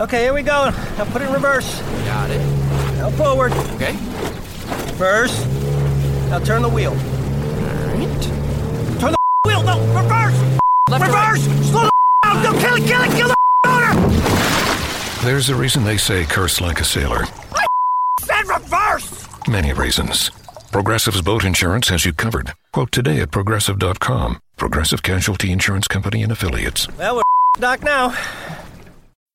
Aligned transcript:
Okay, 0.00 0.22
here 0.24 0.34
we 0.34 0.42
go. 0.42 0.70
Now 0.98 1.04
put 1.04 1.22
it 1.22 1.26
in 1.28 1.32
reverse. 1.32 1.80
Got 2.04 2.30
it. 2.30 2.38
Now 2.96 3.10
forward. 3.10 3.52
Okay. 3.74 3.92
Reverse. 4.92 5.44
Now 6.30 6.40
turn 6.40 6.62
the 6.62 6.68
wheel. 6.68 6.90
Alright. 6.92 8.22
Turn 9.00 9.12
the 9.12 9.16
wheel. 9.46 9.62
No, 9.62 9.78
reverse. 9.94 10.58
Left 10.90 11.04
to 11.04 11.10
right. 11.12 11.30
reverse. 11.30 11.70
Slow 11.70 11.82
the 11.84 11.90
down. 12.24 12.42
Don't 12.42 12.58
kill 12.58 12.74
it. 12.74 12.86
Kill 12.88 13.02
it. 13.02 13.10
Kill 13.12 13.28
the 13.28 13.36
motor. 13.66 15.24
There's 15.24 15.48
a 15.48 15.54
reason 15.54 15.84
they 15.84 15.96
say 15.96 16.24
curse 16.24 16.60
like 16.60 16.80
a 16.80 16.84
sailor. 16.84 17.24
Said 18.20 18.48
reverse. 18.48 19.28
Many 19.46 19.72
reasons. 19.74 20.30
Progressive's 20.72 21.22
boat 21.22 21.44
insurance 21.44 21.88
has 21.90 22.04
you 22.04 22.12
covered. 22.12 22.52
Quote 22.72 22.90
today 22.90 23.20
at 23.20 23.30
progressive.com. 23.30 24.40
Progressive 24.56 25.04
Casualty 25.04 25.52
Insurance 25.52 25.86
Company 25.86 26.24
and 26.24 26.32
Affiliates. 26.32 26.88
Well, 26.98 27.16
we're 27.16 27.22
doc 27.60 27.82
now. 27.84 28.12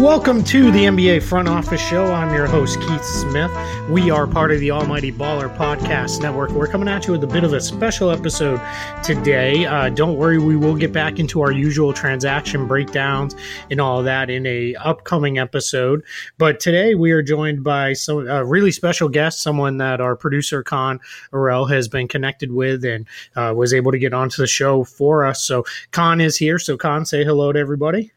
Welcome 0.00 0.42
to 0.44 0.70
the 0.70 0.84
NBA 0.86 1.22
Front 1.22 1.46
Office 1.46 1.78
Show. 1.78 2.06
I'm 2.06 2.32
your 2.34 2.46
host, 2.46 2.80
Keith 2.80 3.04
Smith. 3.04 3.50
We 3.90 4.10
are 4.10 4.26
part 4.26 4.50
of 4.50 4.58
the 4.58 4.70
Almighty 4.70 5.12
Baller 5.12 5.54
Podcast 5.54 6.22
Network. 6.22 6.52
We're 6.52 6.68
coming 6.68 6.88
at 6.88 7.06
you 7.06 7.12
with 7.12 7.22
a 7.22 7.26
bit 7.26 7.44
of 7.44 7.52
a 7.52 7.60
special 7.60 8.10
episode 8.10 8.62
today. 9.04 9.66
Uh, 9.66 9.90
don't 9.90 10.16
worry, 10.16 10.38
we 10.38 10.56
will 10.56 10.74
get 10.74 10.90
back 10.90 11.18
into 11.18 11.42
our 11.42 11.52
usual 11.52 11.92
transaction 11.92 12.66
breakdowns 12.66 13.36
and 13.70 13.78
all 13.78 14.02
that 14.02 14.30
in 14.30 14.46
a 14.46 14.74
upcoming 14.76 15.36
episode. 15.36 16.02
But 16.38 16.60
today 16.60 16.94
we 16.94 17.10
are 17.12 17.22
joined 17.22 17.62
by 17.62 17.92
some 17.92 18.26
a 18.26 18.42
really 18.42 18.72
special 18.72 19.10
guest, 19.10 19.42
someone 19.42 19.76
that 19.76 20.00
our 20.00 20.16
producer 20.16 20.64
Kaan 20.64 21.00
Orel 21.30 21.70
has 21.70 21.88
been 21.88 22.08
connected 22.08 22.52
with 22.52 22.86
and 22.86 23.06
uh, 23.36 23.52
was 23.54 23.74
able 23.74 23.92
to 23.92 23.98
get 23.98 24.14
onto 24.14 24.40
the 24.40 24.48
show 24.48 24.82
for 24.82 25.26
us. 25.26 25.44
So 25.44 25.64
Kaan 25.92 26.22
is 26.22 26.38
here. 26.38 26.58
So 26.58 26.78
Kaan, 26.78 27.06
say 27.06 27.22
hello 27.22 27.52
to 27.52 27.58
everybody. 27.58 28.12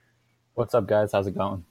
What's 0.53 0.73
up, 0.73 0.87
guys? 0.87 1.11
How's 1.11 1.27
it 1.27 1.35
going? 1.35 1.65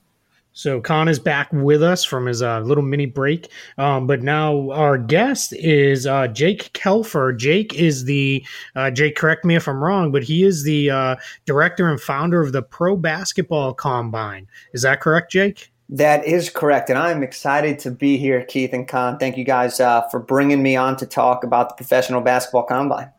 So 0.52 0.80
Kaan 0.80 1.08
is 1.08 1.18
back 1.18 1.50
with 1.52 1.82
us 1.82 2.04
from 2.04 2.26
his 2.26 2.42
uh, 2.42 2.60
little 2.60 2.84
mini 2.84 3.06
break, 3.06 3.50
um, 3.78 4.06
but 4.06 4.22
now 4.22 4.70
our 4.70 4.98
guest 4.98 5.54
is 5.54 6.06
uh, 6.06 6.28
Jake 6.28 6.72
Kelfer. 6.74 7.36
Jake 7.36 7.74
is 7.74 8.04
the 8.04 8.44
uh, 8.76 8.90
Jake. 8.90 9.16
Correct 9.16 9.44
me 9.44 9.56
if 9.56 9.66
I'm 9.66 9.82
wrong, 9.82 10.12
but 10.12 10.22
he 10.22 10.44
is 10.44 10.64
the 10.64 10.90
uh, 10.90 11.16
director 11.46 11.88
and 11.88 12.00
founder 12.00 12.42
of 12.42 12.52
the 12.52 12.62
Pro 12.62 12.96
Basketball 12.96 13.72
Combine. 13.72 14.46
Is 14.74 14.82
that 14.82 15.00
correct, 15.00 15.32
Jake? 15.32 15.72
That 15.88 16.24
is 16.24 16.48
correct, 16.48 16.90
and 16.90 16.98
I'm 16.98 17.22
excited 17.22 17.78
to 17.80 17.90
be 17.90 18.16
here, 18.16 18.44
Keith 18.44 18.72
and 18.72 18.88
Kaan. 18.88 19.18
Thank 19.18 19.36
you 19.36 19.44
guys 19.44 19.80
uh, 19.80 20.08
for 20.10 20.20
bringing 20.20 20.62
me 20.62 20.76
on 20.76 20.96
to 20.96 21.06
talk 21.06 21.44
about 21.44 21.70
the 21.70 21.74
Professional 21.74 22.20
Basketball 22.20 22.64
Combine. 22.64 23.10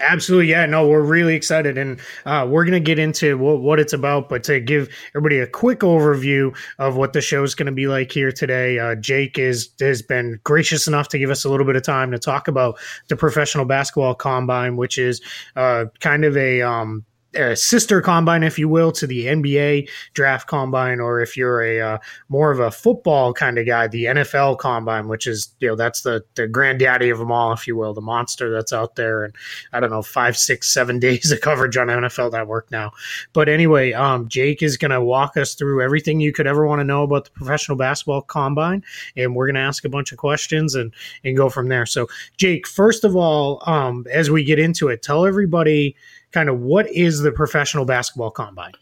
Absolutely, 0.00 0.50
yeah. 0.50 0.64
No, 0.66 0.86
we're 0.86 1.02
really 1.02 1.34
excited, 1.34 1.76
and 1.76 1.98
uh, 2.24 2.46
we're 2.48 2.64
going 2.64 2.72
to 2.72 2.80
get 2.80 3.00
into 3.00 3.36
what, 3.36 3.60
what, 3.60 3.80
it's 3.80 3.92
about. 3.92 4.28
But 4.28 4.44
to 4.44 4.60
give 4.60 4.88
everybody 5.10 5.40
a 5.40 5.46
quick 5.46 5.80
overview 5.80 6.56
of 6.78 6.96
what 6.96 7.12
the 7.12 7.20
show 7.20 7.42
is 7.42 7.56
going 7.56 7.66
to 7.66 7.72
be 7.72 7.88
like 7.88 8.12
here 8.12 8.30
today, 8.30 8.78
uh, 8.78 8.94
Jake 8.94 9.38
is 9.38 9.70
has 9.80 10.00
been 10.02 10.38
gracious 10.44 10.86
enough 10.86 11.08
to 11.08 11.18
give 11.18 11.30
us 11.30 11.44
a 11.44 11.50
little 11.50 11.66
bit 11.66 11.74
of 11.74 11.82
time 11.82 12.12
to 12.12 12.18
talk 12.18 12.46
about 12.46 12.78
the 13.08 13.16
professional 13.16 13.64
basketball 13.64 14.14
combine, 14.14 14.76
which 14.76 14.98
is 14.98 15.20
uh, 15.56 15.86
kind 15.98 16.24
of 16.24 16.36
a 16.36 16.62
um, 16.62 17.04
a 17.38 17.56
sister 17.56 18.00
combine, 18.00 18.42
if 18.42 18.58
you 18.58 18.68
will, 18.68 18.92
to 18.92 19.06
the 19.06 19.26
NBA 19.26 19.88
draft 20.14 20.46
combine, 20.48 21.00
or 21.00 21.20
if 21.20 21.36
you're 21.36 21.62
a 21.62 21.80
uh, 21.80 21.98
more 22.28 22.50
of 22.50 22.60
a 22.60 22.70
football 22.70 23.32
kind 23.32 23.58
of 23.58 23.66
guy, 23.66 23.86
the 23.86 24.04
NFL 24.04 24.58
combine, 24.58 25.08
which 25.08 25.26
is 25.26 25.54
you 25.60 25.68
know 25.68 25.76
that's 25.76 26.02
the 26.02 26.24
the 26.34 26.46
granddaddy 26.46 27.10
of 27.10 27.18
them 27.18 27.32
all, 27.32 27.52
if 27.52 27.66
you 27.66 27.76
will, 27.76 27.94
the 27.94 28.00
monster 28.00 28.50
that's 28.50 28.72
out 28.72 28.96
there, 28.96 29.24
and 29.24 29.34
I 29.72 29.80
don't 29.80 29.90
know 29.90 30.02
five, 30.02 30.36
six, 30.36 30.72
seven 30.72 30.98
days 31.08 31.30
of 31.30 31.40
coverage 31.40 31.76
on 31.76 31.86
NFL 31.86 32.32
Network 32.32 32.70
now. 32.70 32.92
But 33.32 33.48
anyway, 33.48 33.92
um, 33.92 34.28
Jake 34.28 34.62
is 34.62 34.76
going 34.76 34.90
to 34.90 35.00
walk 35.00 35.36
us 35.36 35.54
through 35.54 35.82
everything 35.82 36.20
you 36.20 36.32
could 36.32 36.46
ever 36.46 36.66
want 36.66 36.80
to 36.80 36.84
know 36.84 37.02
about 37.02 37.24
the 37.24 37.30
professional 37.30 37.78
basketball 37.78 38.22
combine, 38.22 38.84
and 39.16 39.34
we're 39.34 39.46
going 39.46 39.54
to 39.54 39.60
ask 39.60 39.84
a 39.84 39.88
bunch 39.88 40.12
of 40.12 40.18
questions 40.18 40.74
and 40.74 40.92
and 41.24 41.36
go 41.36 41.48
from 41.48 41.68
there. 41.68 41.86
So, 41.86 42.08
Jake, 42.36 42.66
first 42.66 43.04
of 43.04 43.16
all, 43.16 43.62
um, 43.66 44.06
as 44.12 44.30
we 44.30 44.44
get 44.44 44.58
into 44.58 44.88
it, 44.88 45.02
tell 45.02 45.26
everybody 45.26 45.96
kind 46.32 46.48
of 46.48 46.60
what 46.60 46.90
is 46.90 47.20
the 47.20 47.32
professional 47.32 47.84
basketball 47.84 48.30
combine? 48.30 48.72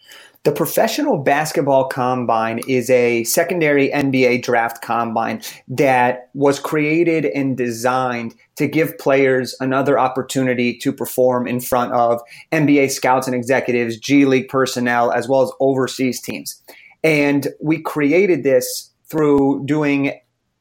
The 0.47 0.53
Professional 0.53 1.19
Basketball 1.19 1.89
Combine 1.89 2.61
is 2.69 2.89
a 2.89 3.25
secondary 3.25 3.89
NBA 3.89 4.45
draft 4.45 4.81
combine 4.81 5.43
that 5.67 6.31
was 6.35 6.61
created 6.61 7.25
and 7.25 7.57
designed 7.57 8.33
to 8.55 8.69
give 8.69 8.97
players 8.97 9.57
another 9.59 9.99
opportunity 9.99 10.79
to 10.79 10.93
perform 10.93 11.49
in 11.49 11.59
front 11.59 11.93
of 11.95 12.21
NBA 12.53 12.93
scouts 12.93 13.27
and 13.27 13.35
executives, 13.35 13.97
G 13.97 14.25
League 14.25 14.49
personnel, 14.49 15.11
as 15.11 15.29
well 15.29 15.43
as 15.43 15.51
overseas 15.59 16.21
teams. 16.21 16.63
And 17.03 17.49
we 17.61 17.81
created 17.81 18.45
this 18.45 18.93
through 19.09 19.65
doing 19.67 20.21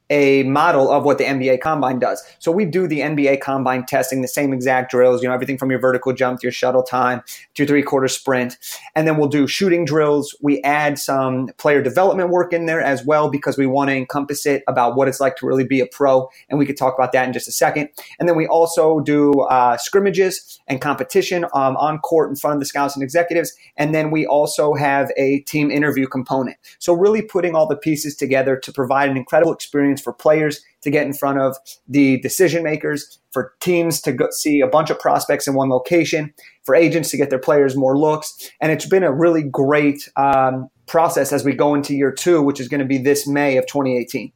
a 0.09 0.43
model 0.43 0.91
of 0.91 1.03
what 1.03 1.17
the 1.17 1.23
NBA 1.23 1.61
combine 1.61 1.99
does. 1.99 2.23
So 2.39 2.51
we 2.51 2.65
do 2.65 2.87
the 2.87 2.99
NBA 2.99 3.41
combine 3.41 3.85
testing, 3.85 4.21
the 4.21 4.27
same 4.27 4.53
exact 4.53 4.91
drills, 4.91 5.21
you 5.21 5.27
know, 5.27 5.33
everything 5.33 5.57
from 5.57 5.69
your 5.71 5.79
vertical 5.79 6.13
jump 6.13 6.39
to 6.39 6.43
your 6.45 6.51
shuttle 6.51 6.83
time 6.83 7.21
to 7.55 7.63
your 7.63 7.67
three 7.67 7.83
quarter 7.83 8.07
sprint. 8.07 8.57
And 8.95 9.07
then 9.07 9.17
we'll 9.17 9.29
do 9.29 9.47
shooting 9.47 9.85
drills. 9.85 10.35
We 10.41 10.61
add 10.61 10.99
some 10.99 11.49
player 11.57 11.81
development 11.81 12.29
work 12.29 12.53
in 12.53 12.65
there 12.65 12.81
as 12.81 13.03
well 13.05 13.29
because 13.29 13.57
we 13.57 13.65
want 13.65 13.89
to 13.89 13.95
encompass 13.95 14.45
it 14.45 14.63
about 14.67 14.95
what 14.95 15.07
it's 15.07 15.19
like 15.19 15.35
to 15.37 15.47
really 15.47 15.65
be 15.65 15.79
a 15.79 15.87
pro. 15.87 16.29
And 16.49 16.59
we 16.59 16.65
could 16.65 16.77
talk 16.77 16.93
about 16.97 17.11
that 17.13 17.27
in 17.27 17.33
just 17.33 17.47
a 17.47 17.51
second. 17.51 17.89
And 18.19 18.29
then 18.29 18.35
we 18.35 18.47
also 18.47 18.99
do 18.99 19.41
uh, 19.41 19.77
scrimmages 19.77 20.59
and 20.67 20.81
competition 20.81 21.45
um, 21.53 21.75
on 21.77 21.99
court 21.99 22.29
in 22.29 22.35
front 22.35 22.55
of 22.55 22.59
the 22.59 22.65
scouts 22.65 22.95
and 22.95 23.03
executives. 23.03 23.53
And 23.77 23.93
then 23.93 24.11
we 24.11 24.25
also 24.25 24.73
have 24.75 25.11
a 25.17 25.39
team 25.41 25.71
interview 25.71 26.07
component. 26.07 26.57
So 26.79 26.93
really 26.93 27.21
putting 27.21 27.55
all 27.55 27.67
the 27.67 27.75
pieces 27.75 28.15
together 28.15 28.57
to 28.57 28.71
provide 28.71 29.09
an 29.09 29.17
incredible 29.17 29.53
experience 29.53 29.94
for 30.01 30.13
players 30.13 30.61
to 30.81 30.89
get 30.89 31.05
in 31.05 31.13
front 31.13 31.39
of 31.39 31.57
the 31.87 32.19
decision 32.21 32.63
makers, 32.63 33.19
for 33.31 33.53
teams 33.59 34.01
to 34.01 34.11
go 34.11 34.27
see 34.31 34.61
a 34.61 34.67
bunch 34.67 34.89
of 34.89 34.99
prospects 34.99 35.47
in 35.47 35.53
one 35.53 35.69
location, 35.69 36.33
for 36.63 36.75
agents 36.75 37.09
to 37.11 37.17
get 37.17 37.29
their 37.29 37.39
players 37.39 37.75
more 37.75 37.97
looks. 37.97 38.51
And 38.61 38.71
it's 38.71 38.87
been 38.87 39.03
a 39.03 39.13
really 39.13 39.43
great 39.43 40.09
um, 40.15 40.69
process 40.87 41.33
as 41.33 41.43
we 41.43 41.53
go 41.53 41.75
into 41.75 41.95
year 41.95 42.11
two, 42.11 42.41
which 42.41 42.59
is 42.59 42.67
going 42.67 42.79
to 42.79 42.85
be 42.85 42.97
this 42.97 43.27
May 43.27 43.57
of 43.57 43.65
2018. 43.67 44.31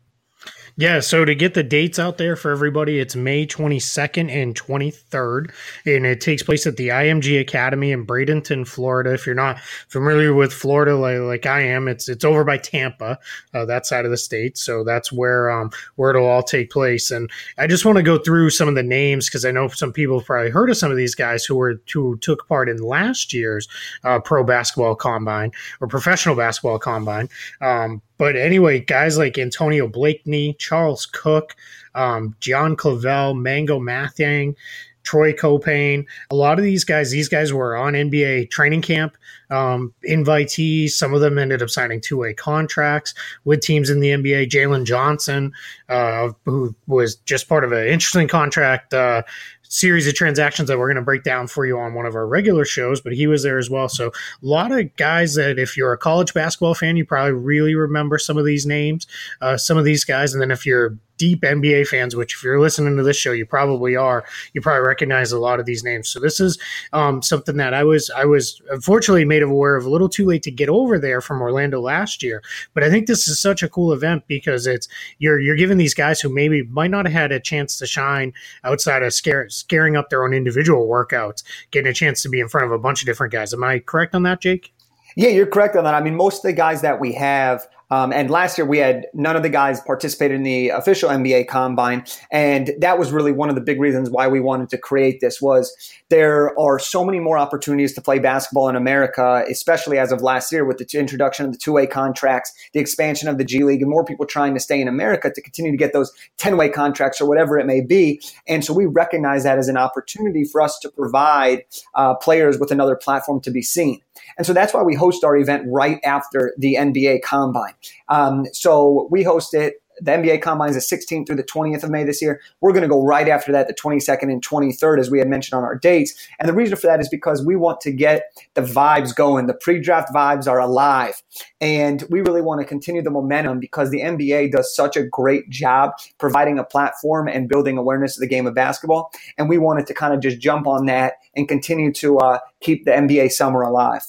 Yeah, 0.79 1.01
so 1.01 1.25
to 1.25 1.35
get 1.35 1.55
the 1.55 1.63
dates 1.63 1.99
out 1.99 2.17
there 2.17 2.37
for 2.37 2.51
everybody, 2.51 2.99
it's 2.99 3.13
May 3.13 3.45
22nd 3.45 4.31
and 4.31 4.55
23rd, 4.55 5.51
and 5.85 6.05
it 6.05 6.21
takes 6.21 6.41
place 6.41 6.65
at 6.65 6.77
the 6.77 6.87
IMG 6.87 7.37
Academy 7.41 7.91
in 7.91 8.07
Bradenton, 8.07 8.65
Florida. 8.65 9.13
If 9.13 9.25
you're 9.25 9.35
not 9.35 9.59
familiar 9.89 10.33
with 10.33 10.53
Florida 10.53 10.95
like, 10.95 11.19
like 11.19 11.45
I 11.45 11.63
am, 11.63 11.89
it's 11.89 12.07
it's 12.07 12.23
over 12.23 12.45
by 12.45 12.59
Tampa, 12.59 13.19
uh, 13.53 13.65
that 13.65 13.87
side 13.87 14.05
of 14.05 14.11
the 14.11 14.15
state. 14.15 14.57
So 14.57 14.85
that's 14.85 15.11
where 15.11 15.51
um, 15.51 15.69
where 15.97 16.11
it'll 16.11 16.25
all 16.25 16.43
take 16.43 16.71
place. 16.71 17.11
And 17.11 17.29
I 17.57 17.67
just 17.67 17.83
want 17.83 17.97
to 17.97 18.01
go 18.01 18.17
through 18.17 18.49
some 18.51 18.69
of 18.69 18.75
the 18.75 18.81
names 18.81 19.27
because 19.27 19.43
I 19.43 19.51
know 19.51 19.67
some 19.67 19.91
people 19.91 20.19
have 20.19 20.27
probably 20.27 20.49
heard 20.49 20.69
of 20.69 20.77
some 20.77 20.91
of 20.91 20.97
these 20.97 21.13
guys 21.13 21.43
who 21.43 21.57
were 21.57 21.81
who 21.91 22.17
took 22.19 22.47
part 22.47 22.69
in 22.69 22.77
last 22.77 23.33
year's 23.33 23.67
uh, 24.05 24.21
pro 24.21 24.45
basketball 24.45 24.95
combine 24.95 25.51
or 25.81 25.89
professional 25.89 26.37
basketball 26.37 26.79
combine. 26.79 27.27
Um, 27.59 28.01
but 28.19 28.35
anyway, 28.35 28.81
guys 28.81 29.17
like 29.17 29.39
Antonio 29.39 29.87
Blakeney, 29.87 30.53
Charles 30.59 31.07
Cooke, 31.07 31.55
um, 31.95 32.35
John 32.39 32.75
Clavel, 32.75 33.33
Mangok 33.33 33.81
Mathiang, 33.81 34.55
Troy 35.03 35.33
Caupain, 35.33 36.05
a 36.29 36.35
lot 36.35 36.59
of 36.59 36.63
these 36.63 36.83
guys, 36.83 37.09
these 37.09 37.29
guys 37.29 37.51
were 37.51 37.75
on 37.75 37.93
NBA 37.93 38.51
training 38.51 38.81
camp 38.81 39.17
um, 39.49 39.93
invitees. 40.07 40.91
Some 40.91 41.13
of 41.13 41.21
them 41.21 41.39
ended 41.39 41.63
up 41.63 41.69
signing 41.69 42.01
two 42.01 42.17
way 42.17 42.33
contracts 42.33 43.13
with 43.45 43.61
teams 43.61 43.89
in 43.89 44.01
the 44.01 44.09
NBA. 44.09 44.49
Jalen 44.49 44.85
Johnson, 44.85 45.53
uh, 45.87 46.29
who 46.45 46.75
was 46.87 47.15
just 47.15 47.47
part 47.47 47.63
of 47.63 47.71
an 47.71 47.87
interesting 47.87 48.27
contract 48.27 48.93
uh, 48.93 49.23
series 49.69 50.07
of 50.07 50.15
transactions 50.15 50.67
that 50.67 50.77
we're 50.77 50.87
going 50.87 50.95
to 50.95 51.01
break 51.01 51.23
down 51.23 51.47
for 51.47 51.65
you 51.65 51.77
on 51.77 51.93
one 51.93 52.05
of 52.05 52.15
our 52.15 52.27
regular 52.27 52.65
shows, 52.65 52.99
but 52.99 53.13
he 53.13 53.27
was 53.27 53.43
there 53.43 53.57
as 53.57 53.69
well. 53.69 53.87
So 53.87 54.07
a 54.07 54.11
lot 54.41 54.71
of 54.71 54.93
guys 54.97 55.35
that 55.35 55.57
if 55.57 55.77
you're 55.77 55.93
a 55.93 55.97
college 55.97 56.33
basketball 56.33 56.73
fan, 56.73 56.97
you 56.97 57.05
probably 57.05 57.33
really 57.33 57.75
remember 57.75 58.17
some 58.17 58.37
of 58.37 58.45
these 58.45 58.65
names, 58.65 59.07
uh, 59.41 59.57
some 59.57 59.77
of 59.77 59.85
these 59.85 60.03
guys. 60.03 60.33
And 60.33 60.41
then 60.41 60.51
if 60.51 60.65
you're 60.65 60.97
deep 61.19 61.41
NBA 61.41 61.85
fans, 61.85 62.15
which 62.15 62.33
if 62.33 62.43
you're 62.43 62.59
listening 62.59 62.97
to 62.97 63.03
this 63.03 63.17
show, 63.17 63.31
you 63.31 63.45
probably 63.45 63.95
are, 63.95 64.25
you 64.53 64.61
probably 64.61 64.87
recognize 64.87 65.31
a 65.31 65.37
lot 65.37 65.59
of 65.59 65.67
these 65.67 65.83
names. 65.83 66.09
So 66.09 66.19
this 66.19 66.39
is 66.39 66.57
um, 66.93 67.21
something 67.21 67.57
that 67.57 67.75
I 67.75 67.83
was 67.83 68.09
I 68.15 68.25
was 68.25 68.59
unfortunately 68.71 69.25
made 69.25 69.43
aware 69.43 69.75
of 69.75 69.85
a 69.85 69.89
little 69.89 70.09
too 70.09 70.25
late 70.25 70.41
to 70.43 70.51
get 70.51 70.69
over 70.69 70.97
there 70.97 71.21
from 71.21 71.41
Orlando 71.41 71.79
last 71.79 72.23
year. 72.23 72.41
But 72.73 72.83
I 72.83 72.89
think 72.89 73.05
this 73.05 73.27
is 73.27 73.39
such 73.39 73.61
a 73.61 73.69
cool 73.69 73.93
event 73.93 74.23
because 74.27 74.65
it's 74.65 74.87
you're 75.19 75.39
you're 75.39 75.55
giving 75.55 75.77
these 75.77 75.93
guys 75.93 76.19
who 76.19 76.29
maybe 76.29 76.63
might 76.63 76.89
not 76.89 77.05
have 77.05 77.13
had 77.13 77.31
a 77.31 77.39
chance 77.39 77.77
to 77.77 77.85
shine 77.85 78.33
outside 78.63 79.03
of 79.03 79.13
scare, 79.13 79.47
scaring 79.49 79.95
up 79.95 80.09
their 80.09 80.23
own 80.23 80.33
individual 80.33 80.87
workouts, 80.87 81.43
getting 81.69 81.91
a 81.91 81.93
chance 81.93 82.23
to 82.23 82.29
be 82.29 82.39
in 82.39 82.47
front 82.47 82.65
of 82.65 82.71
a 82.71 82.79
bunch 82.79 83.01
of 83.01 83.05
different 83.05 83.33
guys. 83.33 83.53
Am 83.53 83.63
I 83.63 83.79
correct 83.79 84.15
on 84.15 84.23
that, 84.23 84.41
Jake? 84.41 84.73
Yeah, 85.15 85.29
you're 85.29 85.47
correct 85.47 85.75
on 85.75 85.83
that. 85.83 85.95
I 85.95 86.01
mean, 86.01 86.15
most 86.15 86.37
of 86.37 86.43
the 86.43 86.53
guys 86.53 86.81
that 86.81 86.99
we 86.99 87.11
have 87.13 87.67
um, 87.89 88.13
and 88.13 88.29
last 88.29 88.57
year 88.57 88.65
we 88.65 88.77
had 88.77 89.07
none 89.13 89.35
of 89.35 89.43
the 89.43 89.49
guys 89.49 89.81
participated 89.81 90.35
in 90.35 90.43
the 90.43 90.69
official 90.69 91.09
NBA 91.09 91.47
combine. 91.47 92.03
And 92.31 92.71
that 92.79 92.99
was 92.99 93.11
really 93.11 93.31
one 93.31 93.49
of 93.49 93.55
the 93.55 93.61
big 93.61 93.79
reasons 93.79 94.09
why 94.09 94.27
we 94.27 94.39
wanted 94.39 94.69
to 94.69 94.77
create 94.77 95.21
this 95.21 95.41
was 95.41 95.75
there 96.09 96.57
are 96.59 96.79
so 96.79 97.03
many 97.03 97.19
more 97.19 97.37
opportunities 97.37 97.93
to 97.93 98.01
play 98.01 98.19
basketball 98.19 98.69
in 98.69 98.75
America, 98.75 99.43
especially 99.49 99.97
as 99.97 100.11
of 100.11 100.21
last 100.21 100.51
year 100.51 100.65
with 100.65 100.77
the 100.77 100.99
introduction 100.99 101.45
of 101.45 101.51
the 101.51 101.57
two-way 101.57 101.87
contracts, 101.87 102.53
the 102.73 102.79
expansion 102.79 103.27
of 103.27 103.37
the 103.37 103.43
G 103.43 103.63
League, 103.63 103.81
and 103.81 103.89
more 103.89 104.05
people 104.05 104.25
trying 104.25 104.53
to 104.53 104.59
stay 104.59 104.81
in 104.81 104.87
America 104.87 105.31
to 105.33 105.41
continue 105.41 105.71
to 105.71 105.77
get 105.77 105.93
those 105.93 106.11
10-way 106.37 106.69
contracts 106.69 107.21
or 107.21 107.27
whatever 107.27 107.57
it 107.57 107.65
may 107.65 107.81
be. 107.81 108.21
And 108.47 108.63
so 108.63 108.73
we 108.73 108.85
recognize 108.85 109.43
that 109.43 109.57
as 109.57 109.67
an 109.67 109.77
opportunity 109.77 110.43
for 110.43 110.61
us 110.61 110.77
to 110.79 110.89
provide 110.89 111.63
uh, 111.95 112.15
players 112.15 112.59
with 112.59 112.71
another 112.71 112.95
platform 112.95 113.41
to 113.41 113.51
be 113.51 113.61
seen. 113.61 114.01
And 114.37 114.45
so 114.45 114.53
that's 114.53 114.73
why 114.73 114.83
we 114.83 114.95
host 114.95 115.23
our 115.23 115.35
event 115.37 115.63
right 115.67 115.99
after 116.03 116.53
the 116.57 116.75
NBA 116.75 117.21
combine. 117.23 117.73
Um, 118.07 118.45
so 118.53 119.07
we 119.11 119.23
host 119.23 119.53
it. 119.53 119.81
The 120.01 120.11
NBA 120.11 120.41
Combine 120.41 120.69
is 120.69 120.89
the 120.89 120.97
16th 120.97 121.27
through 121.27 121.35
the 121.35 121.43
20th 121.43 121.83
of 121.83 121.89
May 121.89 122.03
this 122.03 122.21
year. 122.21 122.41
We're 122.61 122.71
going 122.71 122.83
to 122.83 122.87
go 122.87 123.03
right 123.03 123.27
after 123.27 123.51
that, 123.51 123.67
the 123.67 123.73
22nd 123.73 124.23
and 124.23 124.45
23rd, 124.45 124.99
as 124.99 125.11
we 125.11 125.19
had 125.19 125.27
mentioned 125.27 125.57
on 125.57 125.63
our 125.63 125.75
dates. 125.75 126.27
And 126.39 126.47
the 126.47 126.53
reason 126.53 126.77
for 126.77 126.87
that 126.87 126.99
is 126.99 127.09
because 127.09 127.45
we 127.45 127.55
want 127.55 127.81
to 127.81 127.91
get 127.91 128.23
the 128.53 128.61
vibes 128.61 129.15
going. 129.15 129.47
The 129.47 129.53
pre 129.53 129.79
draft 129.79 130.13
vibes 130.13 130.47
are 130.47 130.59
alive. 130.59 131.21
And 131.61 132.03
we 132.09 132.21
really 132.21 132.41
want 132.41 132.61
to 132.61 132.65
continue 132.65 133.01
the 133.01 133.11
momentum 133.11 133.59
because 133.59 133.89
the 133.89 134.01
NBA 134.01 134.51
does 134.51 134.73
such 134.75 134.95
a 134.95 135.03
great 135.03 135.49
job 135.49 135.91
providing 136.17 136.59
a 136.59 136.63
platform 136.63 137.27
and 137.27 137.49
building 137.49 137.77
awareness 137.77 138.17
of 138.17 138.21
the 138.21 138.27
game 138.27 138.47
of 138.47 138.53
basketball. 138.53 139.11
And 139.37 139.49
we 139.49 139.57
wanted 139.57 139.87
to 139.87 139.93
kind 139.93 140.13
of 140.13 140.21
just 140.21 140.39
jump 140.39 140.67
on 140.67 140.85
that 140.85 141.13
and 141.35 141.47
continue 141.47 141.91
to 141.93 142.17
uh, 142.19 142.39
keep 142.61 142.85
the 142.85 142.91
NBA 142.91 143.31
summer 143.31 143.61
alive. 143.61 144.03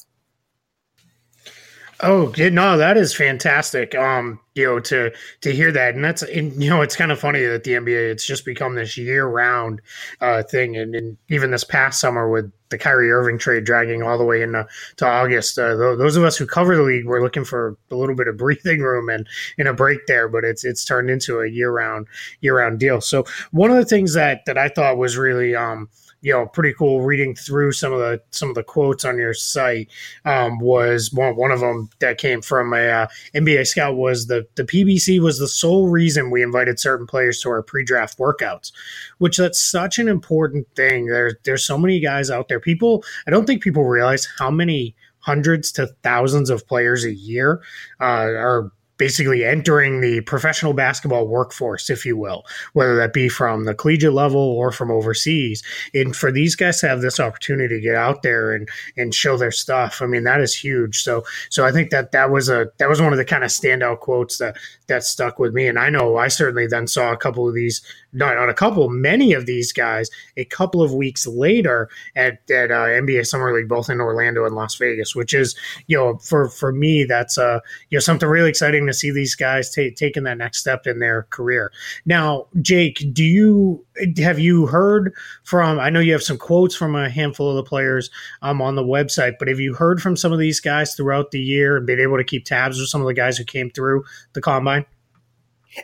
Oh 2.03 2.33
no, 2.39 2.79
that 2.79 2.97
is 2.97 3.15
fantastic. 3.15 3.95
Um, 3.95 4.41
you 4.55 4.65
know, 4.65 4.81
to 4.81 5.13
to 5.43 5.53
hear 5.53 5.71
that, 5.73 5.95
and 5.95 6.03
that's 6.03 6.23
and, 6.23 6.63
you 6.63 6.71
know, 6.71 6.81
it's 6.81 6.97
kind 6.97 7.13
of 7.13 7.19
funny 7.21 7.45
that 7.45 7.65
the 7.65 7.75
NBA 7.75 8.11
it's 8.11 8.25
just 8.25 8.47
become 8.47 8.75
this 8.75 8.97
year 8.97 9.27
round 9.27 9.83
uh, 10.23 10.43
thing, 10.43 10.77
and, 10.77 10.95
and 10.95 11.19
even 11.29 11.51
this 11.51 11.65
past 11.65 12.01
summer 12.01 12.31
with 12.31 12.51
the 12.71 12.79
Kyrie 12.79 13.11
Irving 13.11 13.37
trade 13.37 13.65
dragging 13.65 14.03
all 14.03 14.17
the 14.17 14.25
way 14.25 14.41
into 14.41 14.67
to 14.97 15.07
August. 15.07 15.59
Uh, 15.59 15.75
those 15.77 16.17
of 16.17 16.25
us 16.25 16.39
who 16.39 16.47
cover 16.47 16.75
the 16.75 16.83
league 16.83 17.05
were 17.07 17.23
looking 17.23 17.45
for 17.45 17.77
a 17.91 17.95
little 17.97 18.15
bit 18.15 18.29
of 18.29 18.39
breathing 18.39 18.81
room 18.81 19.11
and 19.11 19.27
in 19.59 19.67
a 19.67 19.75
break 19.75 20.07
there, 20.07 20.27
but 20.27 20.43
it's 20.43 20.65
it's 20.65 20.87
turned 20.87 21.11
into 21.11 21.41
a 21.41 21.49
year 21.49 21.71
round 21.71 22.07
year 22.41 22.57
round 22.57 22.79
deal. 22.81 23.03
So 23.03 23.25
one 23.51 23.71
of 23.71 23.77
the 23.77 23.85
things 23.85 24.15
that 24.15 24.47
that 24.47 24.57
I 24.57 24.69
thought 24.69 24.97
was 24.97 25.19
really 25.19 25.55
um 25.55 25.91
you 26.23 26.33
know 26.33 26.47
pretty 26.47 26.75
cool 26.75 27.01
reading 27.03 27.35
through 27.35 27.73
some 27.73 27.93
of 27.93 27.99
the 27.99 28.21
some 28.31 28.49
of 28.49 28.55
the 28.55 28.63
quotes 28.63 29.05
on 29.05 29.19
your 29.19 29.35
site 29.35 29.89
um, 30.25 30.59
was 30.59 31.13
one, 31.13 31.37
one 31.37 31.51
of 31.51 31.61
them 31.61 31.89
that 32.01 32.19
came 32.19 32.43
from 32.43 32.73
a 32.73 32.89
uh, 32.89 33.07
NBA 33.35 33.67
scout 33.67 33.97
was 33.97 34.27
the 34.27 34.47
the 34.57 34.65
PBC 34.65 35.21
was 35.21 35.39
the 35.39 35.49
sole 35.49 35.89
reason 35.89 36.31
we 36.31 36.43
invited 36.43 36.79
certain 36.79 37.07
players 37.07 37.41
to 37.41 37.51
our 37.51 37.63
pre-draft 37.63 38.19
workouts, 38.19 38.73
which 39.19 39.37
that's 39.37 39.61
such 39.61 39.99
an 39.99 40.09
important 40.09 40.67
thing. 40.77 41.07
There's 41.07 41.35
there's 41.45 41.65
so 41.65 41.79
many 41.79 42.01
guys 42.01 42.31
out 42.31 42.49
there. 42.49 42.61
People 42.61 43.05
I 43.27 43.31
don't 43.31 43.47
think 43.47 43.63
people 43.63 43.85
realize 43.85 44.29
how 44.39 44.51
many 44.51 44.95
hundreds 45.21 45.71
to 45.73 45.87
thousands 46.03 46.51
of 46.51 46.67
players 46.67 47.05
a 47.05 47.15
year 47.15 47.61
uh, 48.01 48.05
are 48.05 48.73
basically 49.01 49.47
entering 49.47 50.03
the 50.03 50.21
professional 50.21 50.75
basketball 50.75 51.27
workforce, 51.27 51.89
if 51.89 52.05
you 52.05 52.19
will, 52.19 52.45
whether 52.75 52.97
that 52.97 53.15
be 53.15 53.31
from 53.31 53.65
the 53.65 53.75
collegiate 53.75 54.13
level 54.13 54.39
or 54.43 54.71
from 54.71 54.91
overseas. 54.91 55.63
And 55.95 56.15
for 56.15 56.31
these 56.31 56.55
guys 56.55 56.81
to 56.81 56.89
have 56.89 57.01
this 57.01 57.19
opportunity 57.19 57.77
to 57.77 57.81
get 57.81 57.95
out 57.95 58.21
there 58.21 58.53
and 58.53 58.69
and 58.99 59.15
show 59.15 59.39
their 59.39 59.53
stuff, 59.53 60.03
I 60.03 60.07
mean, 60.07 60.25
that 60.25 60.43
is 60.43 60.55
huge. 60.55 61.03
So 61.03 61.25
so 61.49 61.65
I 61.65 61.73
think 61.73 61.89
that 61.91 62.13
that 62.13 62.31
was 62.31 62.51
a 62.51 62.67
that 62.77 62.91
was 62.91 63.01
one 63.01 63.15
of 63.15 63.17
the 63.19 63.25
kind 63.25 63.43
of 63.43 63.49
standout 63.49 64.01
quotes 64.01 64.37
that 64.37 64.59
that 64.89 65.03
stuck 65.03 65.39
with 65.39 65.55
me. 65.55 65.67
And 65.67 65.79
I 65.79 65.89
know 65.89 66.19
I 66.19 66.29
certainly 66.29 66.67
then 66.67 66.87
saw 66.87 67.11
a 67.11 67.17
couple 67.17 67.49
of 67.49 67.55
these, 67.55 67.81
not, 68.13 68.35
not 68.35 68.49
a 68.49 68.55
couple, 68.55 68.89
many 68.89 69.33
of 69.33 69.47
these 69.47 69.73
guys 69.73 70.11
a 70.37 70.45
couple 70.45 70.83
of 70.83 70.93
weeks 70.93 71.27
later 71.27 71.89
at, 72.17 72.39
at 72.51 72.71
uh, 72.71 72.87
NBA 72.87 73.27
Summer 73.27 73.53
League, 73.53 73.69
both 73.69 73.89
in 73.89 74.01
Orlando 74.01 74.45
and 74.45 74.55
Las 74.55 74.75
Vegas, 74.77 75.15
which 75.15 75.35
is, 75.35 75.57
you 75.87 75.97
know, 75.97 76.17
for, 76.19 76.49
for 76.49 76.73
me, 76.73 77.05
that's, 77.05 77.39
uh, 77.39 77.61
you 77.91 77.97
know, 77.97 78.01
something 78.01 78.29
really 78.29 78.49
exciting 78.49 78.87
to 78.87 78.93
see 78.93 79.11
these 79.11 79.35
guys 79.35 79.71
t- 79.71 79.91
taking 79.91 80.25
that 80.25 80.39
next 80.39 80.59
step 80.59 80.87
in 80.87 80.99
their 80.99 81.25
career. 81.31 81.73
Now, 82.05 82.47
Jake, 82.61 83.05
do 83.13 83.25
you, 83.25 83.85
have 84.19 84.39
you 84.39 84.67
heard 84.67 85.13
from, 85.45 85.79
I 85.79 85.91
know 85.91 86.01
you 86.01 86.13
have 86.13 86.23
some 86.23 86.39
quotes 86.39 86.75
from 86.75 86.97
a 86.97 87.09
handful 87.09 87.51
of 87.51 87.57
the 87.57 87.69
players 87.69 88.11
um, 88.43 88.61
on 88.61 88.75
the 88.75 88.85
website, 88.85 89.35
but 89.39 89.49
have 89.49 89.61
you 89.61 89.75
heard 89.75 90.03
from 90.03 90.17
some 90.17 90.33
of 90.33 90.39
these 90.39 90.61
guys 90.61 90.95
throughout 90.95 91.31
the 91.31 91.41
year 91.41 91.77
and 91.77 91.87
been 91.87 92.01
able 92.01 92.17
to 92.17 92.25
keep 92.25 92.45
tabs 92.45 92.79
with 92.79 92.89
some 92.89 93.01
of 93.01 93.07
the 93.07 93.15
guys 93.15 93.37
who 93.37 93.45
came 93.45 93.71
through 93.71 94.05
the 94.33 94.41
combine? 94.41 94.85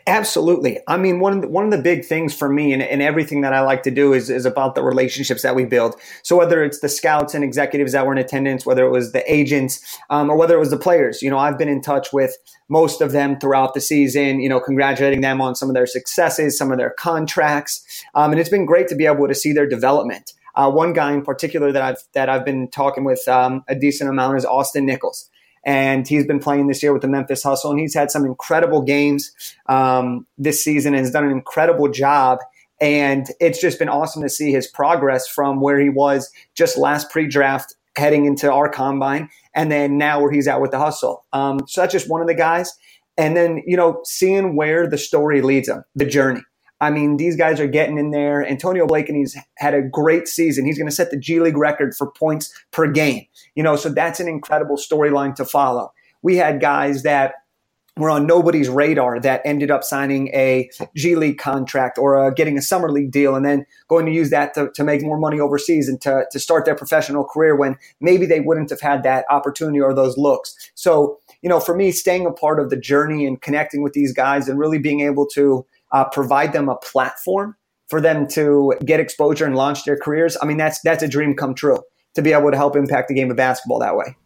Absolutely. 0.08 0.80
I 0.88 0.96
mean, 0.96 1.20
one 1.20 1.32
of 1.32 1.42
the, 1.42 1.48
one 1.48 1.64
of 1.64 1.70
the 1.70 1.78
big 1.78 2.04
things 2.04 2.34
for 2.34 2.48
me 2.48 2.72
and, 2.72 2.82
and 2.82 3.00
everything 3.00 3.42
that 3.42 3.52
I 3.52 3.60
like 3.60 3.84
to 3.84 3.90
do 3.90 4.12
is, 4.12 4.30
is 4.30 4.44
about 4.44 4.74
the 4.74 4.82
relationships 4.82 5.42
that 5.42 5.54
we 5.54 5.64
build. 5.64 5.94
So 6.24 6.36
whether 6.36 6.64
it's 6.64 6.80
the 6.80 6.88
scouts 6.88 7.34
and 7.34 7.44
executives 7.44 7.92
that 7.92 8.04
were 8.04 8.10
in 8.10 8.18
attendance, 8.18 8.66
whether 8.66 8.84
it 8.84 8.90
was 8.90 9.12
the 9.12 9.32
agents, 9.32 9.80
um, 10.10 10.28
or 10.28 10.36
whether 10.36 10.56
it 10.56 10.58
was 10.58 10.70
the 10.70 10.76
players, 10.76 11.22
you 11.22 11.30
know, 11.30 11.38
I've 11.38 11.56
been 11.56 11.68
in 11.68 11.82
touch 11.82 12.12
with 12.12 12.36
most 12.68 13.00
of 13.00 13.12
them 13.12 13.38
throughout 13.38 13.74
the 13.74 13.80
season, 13.80 14.40
you 14.40 14.48
know, 14.48 14.58
congratulating 14.58 15.20
them 15.20 15.40
on 15.40 15.54
some 15.54 15.68
of 15.68 15.74
their 15.74 15.86
successes, 15.86 16.58
some 16.58 16.72
of 16.72 16.78
their 16.78 16.90
contracts. 16.90 18.04
Um, 18.16 18.32
and 18.32 18.40
it's 18.40 18.50
been 18.50 18.66
great 18.66 18.88
to 18.88 18.96
be 18.96 19.06
able 19.06 19.28
to 19.28 19.34
see 19.36 19.52
their 19.52 19.68
development. 19.68 20.32
Uh, 20.56 20.68
one 20.68 20.94
guy 20.94 21.12
in 21.12 21.22
particular 21.22 21.70
that 21.70 21.82
I've, 21.82 22.02
that 22.14 22.28
I've 22.28 22.44
been 22.44 22.68
talking 22.68 23.04
with 23.04 23.26
um, 23.28 23.62
a 23.68 23.76
decent 23.76 24.10
amount 24.10 24.38
is 24.38 24.44
Austin 24.44 24.84
Nichols 24.84 25.30
and 25.66 26.06
he's 26.06 26.24
been 26.24 26.38
playing 26.38 26.68
this 26.68 26.80
year 26.80 26.92
with 26.92 27.02
the 27.02 27.08
Memphis 27.08 27.42
Hustle, 27.42 27.72
and 27.72 27.80
he's 27.80 27.94
had 27.94 28.10
some 28.10 28.24
incredible 28.24 28.80
games 28.80 29.32
um, 29.68 30.24
this 30.38 30.62
season 30.62 30.94
and 30.94 31.04
has 31.04 31.10
done 31.10 31.24
an 31.24 31.32
incredible 31.32 31.88
job. 31.88 32.38
And 32.80 33.26
it's 33.40 33.60
just 33.60 33.78
been 33.78 33.88
awesome 33.88 34.22
to 34.22 34.28
see 34.28 34.52
his 34.52 34.68
progress 34.68 35.26
from 35.26 35.60
where 35.60 35.80
he 35.80 35.88
was 35.88 36.30
just 36.54 36.78
last 36.78 37.10
pre-draft 37.10 37.74
heading 37.96 38.26
into 38.26 38.50
our 38.50 38.68
combine, 38.68 39.28
and 39.54 39.70
then 39.72 39.98
now 39.98 40.20
where 40.20 40.30
he's 40.30 40.46
at 40.46 40.60
with 40.60 40.70
the 40.70 40.78
Hustle. 40.78 41.24
Um, 41.32 41.60
so 41.66 41.80
that's 41.80 41.92
just 41.92 42.08
one 42.08 42.20
of 42.20 42.28
the 42.28 42.34
guys. 42.34 42.72
And 43.18 43.36
then 43.36 43.62
you 43.66 43.76
know, 43.76 44.00
seeing 44.04 44.54
where 44.54 44.86
the 44.86 44.98
story 44.98 45.42
leads 45.42 45.68
him, 45.68 45.82
the 45.96 46.06
journey. 46.06 46.42
I 46.80 46.90
mean, 46.90 47.16
these 47.16 47.36
guys 47.36 47.58
are 47.58 47.66
getting 47.66 47.98
in 47.98 48.10
there. 48.10 48.46
Antonio 48.46 48.86
Blakeney's 48.86 49.36
had 49.56 49.74
a 49.74 49.82
great 49.82 50.28
season. 50.28 50.66
He's 50.66 50.76
going 50.76 50.88
to 50.88 50.94
set 50.94 51.10
the 51.10 51.18
G 51.18 51.40
League 51.40 51.56
record 51.56 51.94
for 51.94 52.10
points 52.10 52.52
per 52.70 52.86
game. 52.90 53.24
You 53.54 53.62
know, 53.62 53.76
so 53.76 53.88
that's 53.88 54.20
an 54.20 54.28
incredible 54.28 54.76
storyline 54.76 55.34
to 55.36 55.44
follow. 55.44 55.92
We 56.22 56.36
had 56.36 56.60
guys 56.60 57.02
that 57.02 57.34
were 57.96 58.10
on 58.10 58.26
nobody's 58.26 58.68
radar 58.68 59.18
that 59.20 59.40
ended 59.44 59.70
up 59.70 59.82
signing 59.82 60.28
a 60.28 60.68
G 60.94 61.16
League 61.16 61.38
contract 61.38 61.96
or 61.96 62.18
uh, 62.18 62.30
getting 62.30 62.58
a 62.58 62.62
summer 62.62 62.90
league 62.90 63.10
deal 63.10 63.34
and 63.34 63.44
then 63.44 63.64
going 63.88 64.04
to 64.04 64.12
use 64.12 64.28
that 64.30 64.52
to, 64.54 64.70
to 64.74 64.84
make 64.84 65.02
more 65.02 65.18
money 65.18 65.40
overseas 65.40 65.88
and 65.88 66.00
to, 66.02 66.26
to 66.30 66.38
start 66.38 66.66
their 66.66 66.74
professional 66.74 67.24
career 67.24 67.56
when 67.56 67.76
maybe 68.00 68.26
they 68.26 68.40
wouldn't 68.40 68.68
have 68.68 68.82
had 68.82 69.02
that 69.02 69.24
opportunity 69.30 69.80
or 69.80 69.94
those 69.94 70.18
looks. 70.18 70.54
So, 70.74 71.18
you 71.40 71.48
know, 71.48 71.58
for 71.58 71.74
me, 71.74 71.90
staying 71.90 72.26
a 72.26 72.32
part 72.32 72.60
of 72.60 72.68
the 72.68 72.76
journey 72.76 73.26
and 73.26 73.40
connecting 73.40 73.82
with 73.82 73.94
these 73.94 74.12
guys 74.12 74.46
and 74.46 74.58
really 74.58 74.78
being 74.78 75.00
able 75.00 75.26
to 75.28 75.64
uh, 75.92 76.04
provide 76.04 76.52
them 76.52 76.68
a 76.68 76.76
platform 76.76 77.56
for 77.88 78.00
them 78.00 78.26
to 78.28 78.74
get 78.84 79.00
exposure 79.00 79.44
and 79.44 79.54
launch 79.54 79.84
their 79.84 79.96
careers. 79.96 80.36
I 80.42 80.46
mean, 80.46 80.56
that's 80.56 80.80
that's 80.82 81.02
a 81.02 81.08
dream 81.08 81.34
come 81.34 81.54
true 81.54 81.78
to 82.14 82.22
be 82.22 82.32
able 82.32 82.50
to 82.50 82.56
help 82.56 82.76
impact 82.76 83.08
the 83.08 83.14
game 83.14 83.30
of 83.30 83.36
basketball 83.36 83.78
that 83.80 83.96
way. 83.96 84.16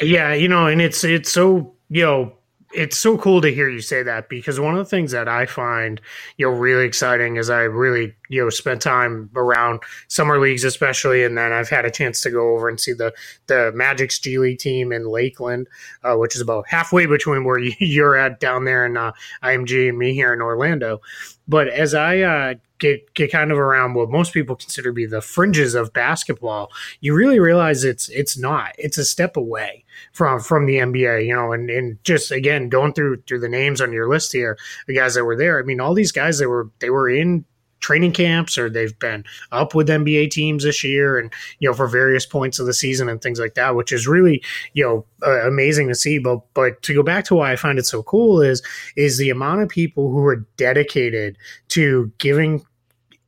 Yeah, 0.00 0.32
you 0.32 0.48
know, 0.48 0.66
and 0.66 0.80
it's 0.80 1.04
it's 1.04 1.30
so 1.30 1.74
you 1.90 2.02
know 2.02 2.32
it's 2.74 2.98
so 2.98 3.16
cool 3.16 3.40
to 3.40 3.52
hear 3.52 3.68
you 3.68 3.80
say 3.80 4.02
that 4.02 4.28
because 4.28 4.58
one 4.58 4.74
of 4.74 4.78
the 4.78 4.84
things 4.84 5.12
that 5.12 5.28
I 5.28 5.46
find 5.46 6.00
you 6.36 6.46
know 6.46 6.52
really 6.52 6.84
exciting 6.84 7.36
is 7.36 7.48
I 7.50 7.62
really 7.62 8.14
you 8.28 8.42
know 8.42 8.50
spent 8.50 8.82
time 8.82 9.30
around 9.36 9.80
summer 10.08 10.38
leagues 10.38 10.64
especially, 10.64 11.24
and 11.24 11.38
then 11.38 11.52
I've 11.52 11.68
had 11.68 11.84
a 11.84 11.90
chance 11.90 12.20
to 12.22 12.30
go 12.30 12.54
over 12.54 12.68
and 12.68 12.80
see 12.80 12.92
the 12.92 13.12
the 13.46 13.72
Magic's 13.74 14.18
G 14.18 14.38
League 14.38 14.58
team 14.58 14.92
in 14.92 15.06
Lakeland, 15.06 15.68
uh, 16.02 16.16
which 16.16 16.34
is 16.34 16.40
about 16.40 16.68
halfway 16.68 17.06
between 17.06 17.44
where 17.44 17.58
you're 17.78 18.16
at 18.16 18.40
down 18.40 18.64
there 18.64 18.84
in 18.86 18.96
uh, 18.96 19.12
IMG 19.42 19.88
and 19.88 19.98
me 19.98 20.14
here 20.14 20.32
in 20.32 20.42
Orlando. 20.42 21.00
But 21.46 21.68
as 21.68 21.94
I 21.94 22.20
uh, 22.20 22.54
get 22.78 23.14
get 23.14 23.32
kind 23.32 23.52
of 23.52 23.58
around 23.58 23.94
what 23.94 24.10
most 24.10 24.32
people 24.32 24.56
consider 24.56 24.90
to 24.90 24.94
be 24.94 25.06
the 25.06 25.20
fringes 25.20 25.74
of 25.74 25.92
basketball, 25.92 26.70
you 27.00 27.14
really 27.14 27.40
realize 27.40 27.84
it's 27.84 28.08
it's 28.08 28.36
not. 28.36 28.72
It's 28.78 28.98
a 28.98 29.04
step 29.04 29.36
away 29.36 29.84
from 30.12 30.40
from 30.40 30.66
the 30.66 30.76
NBA, 30.76 31.26
you 31.26 31.34
know, 31.34 31.52
and, 31.52 31.70
and 31.70 32.02
just 32.04 32.30
again 32.30 32.68
going 32.68 32.92
through 32.92 33.22
through 33.22 33.40
the 33.40 33.48
names 33.48 33.80
on 33.80 33.92
your 33.92 34.08
list 34.08 34.32
here, 34.32 34.58
the 34.86 34.94
guys 34.94 35.14
that 35.14 35.24
were 35.24 35.36
there. 35.36 35.58
I 35.58 35.62
mean, 35.62 35.80
all 35.80 35.94
these 35.94 36.12
guys 36.12 36.38
that 36.38 36.48
were 36.48 36.70
they 36.80 36.90
were 36.90 37.08
in 37.08 37.44
training 37.84 38.12
camps 38.12 38.56
or 38.56 38.70
they've 38.70 38.98
been 38.98 39.22
up 39.52 39.74
with 39.74 39.88
NBA 39.88 40.30
teams 40.30 40.64
this 40.64 40.82
year 40.82 41.18
and 41.18 41.30
you 41.58 41.68
know 41.68 41.74
for 41.74 41.86
various 41.86 42.24
points 42.24 42.58
of 42.58 42.64
the 42.64 42.72
season 42.72 43.10
and 43.10 43.20
things 43.20 43.38
like 43.38 43.54
that 43.56 43.76
which 43.76 43.92
is 43.92 44.08
really 44.08 44.42
you 44.72 44.82
know 44.82 45.04
uh, 45.26 45.46
amazing 45.46 45.88
to 45.88 45.94
see. 45.94 46.18
But 46.18 46.40
but 46.54 46.80
to 46.82 46.94
go 46.94 47.02
back 47.02 47.26
to 47.26 47.34
why 47.34 47.52
I 47.52 47.56
find 47.56 47.78
it 47.78 47.84
so 47.84 48.02
cool 48.02 48.40
is 48.40 48.62
is 48.96 49.18
the 49.18 49.28
amount 49.28 49.60
of 49.60 49.68
people 49.68 50.10
who 50.10 50.24
are 50.24 50.46
dedicated 50.56 51.36
to 51.68 52.10
giving 52.16 52.64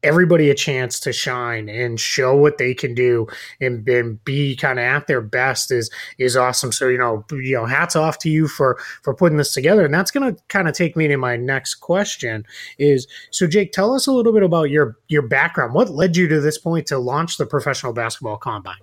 everybody 0.02 0.50
a 0.50 0.54
chance 0.54 1.00
to 1.00 1.12
shine 1.12 1.68
and 1.68 1.98
show 1.98 2.36
what 2.36 2.58
they 2.58 2.74
can 2.74 2.94
do 2.94 3.26
and, 3.60 3.84
be 4.24 4.56
kind 4.56 4.78
of 4.78 4.84
at 4.84 5.06
their 5.06 5.20
best 5.20 5.70
is 5.70 5.90
is 6.18 6.36
awesome. 6.36 6.72
So 6.72 6.88
you 6.88 6.98
know, 6.98 7.24
you 7.30 7.54
know, 7.54 7.66
hats 7.66 7.96
off 7.96 8.18
to 8.20 8.30
you 8.30 8.48
for 8.48 8.78
for 9.02 9.14
putting 9.14 9.38
this 9.38 9.52
together. 9.52 9.84
And 9.84 9.94
that's 9.94 10.10
going 10.10 10.34
to 10.34 10.42
kind 10.48 10.68
of 10.68 10.74
take 10.74 10.96
me 10.96 11.08
to 11.08 11.16
my 11.16 11.36
next 11.36 11.76
question. 11.76 12.44
Is 12.78 13.06
so, 13.30 13.46
Jake, 13.46 13.72
tell 13.72 13.94
us 13.94 14.06
a 14.06 14.12
little 14.12 14.32
bit 14.32 14.42
about 14.42 14.70
your 14.70 14.96
your 15.08 15.22
background. 15.22 15.74
What 15.74 15.90
led 15.90 16.16
you 16.16 16.28
to 16.28 16.40
this 16.40 16.58
point 16.58 16.86
to 16.88 16.98
launch 16.98 17.36
the 17.36 17.46
professional 17.46 17.92
basketball 17.92 18.36
combine? 18.36 18.76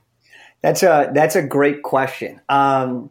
That's 0.61 0.83
a 0.83 1.11
that's 1.13 1.35
a 1.35 1.43
great 1.43 1.83
question. 1.83 2.41
Um, 2.49 3.09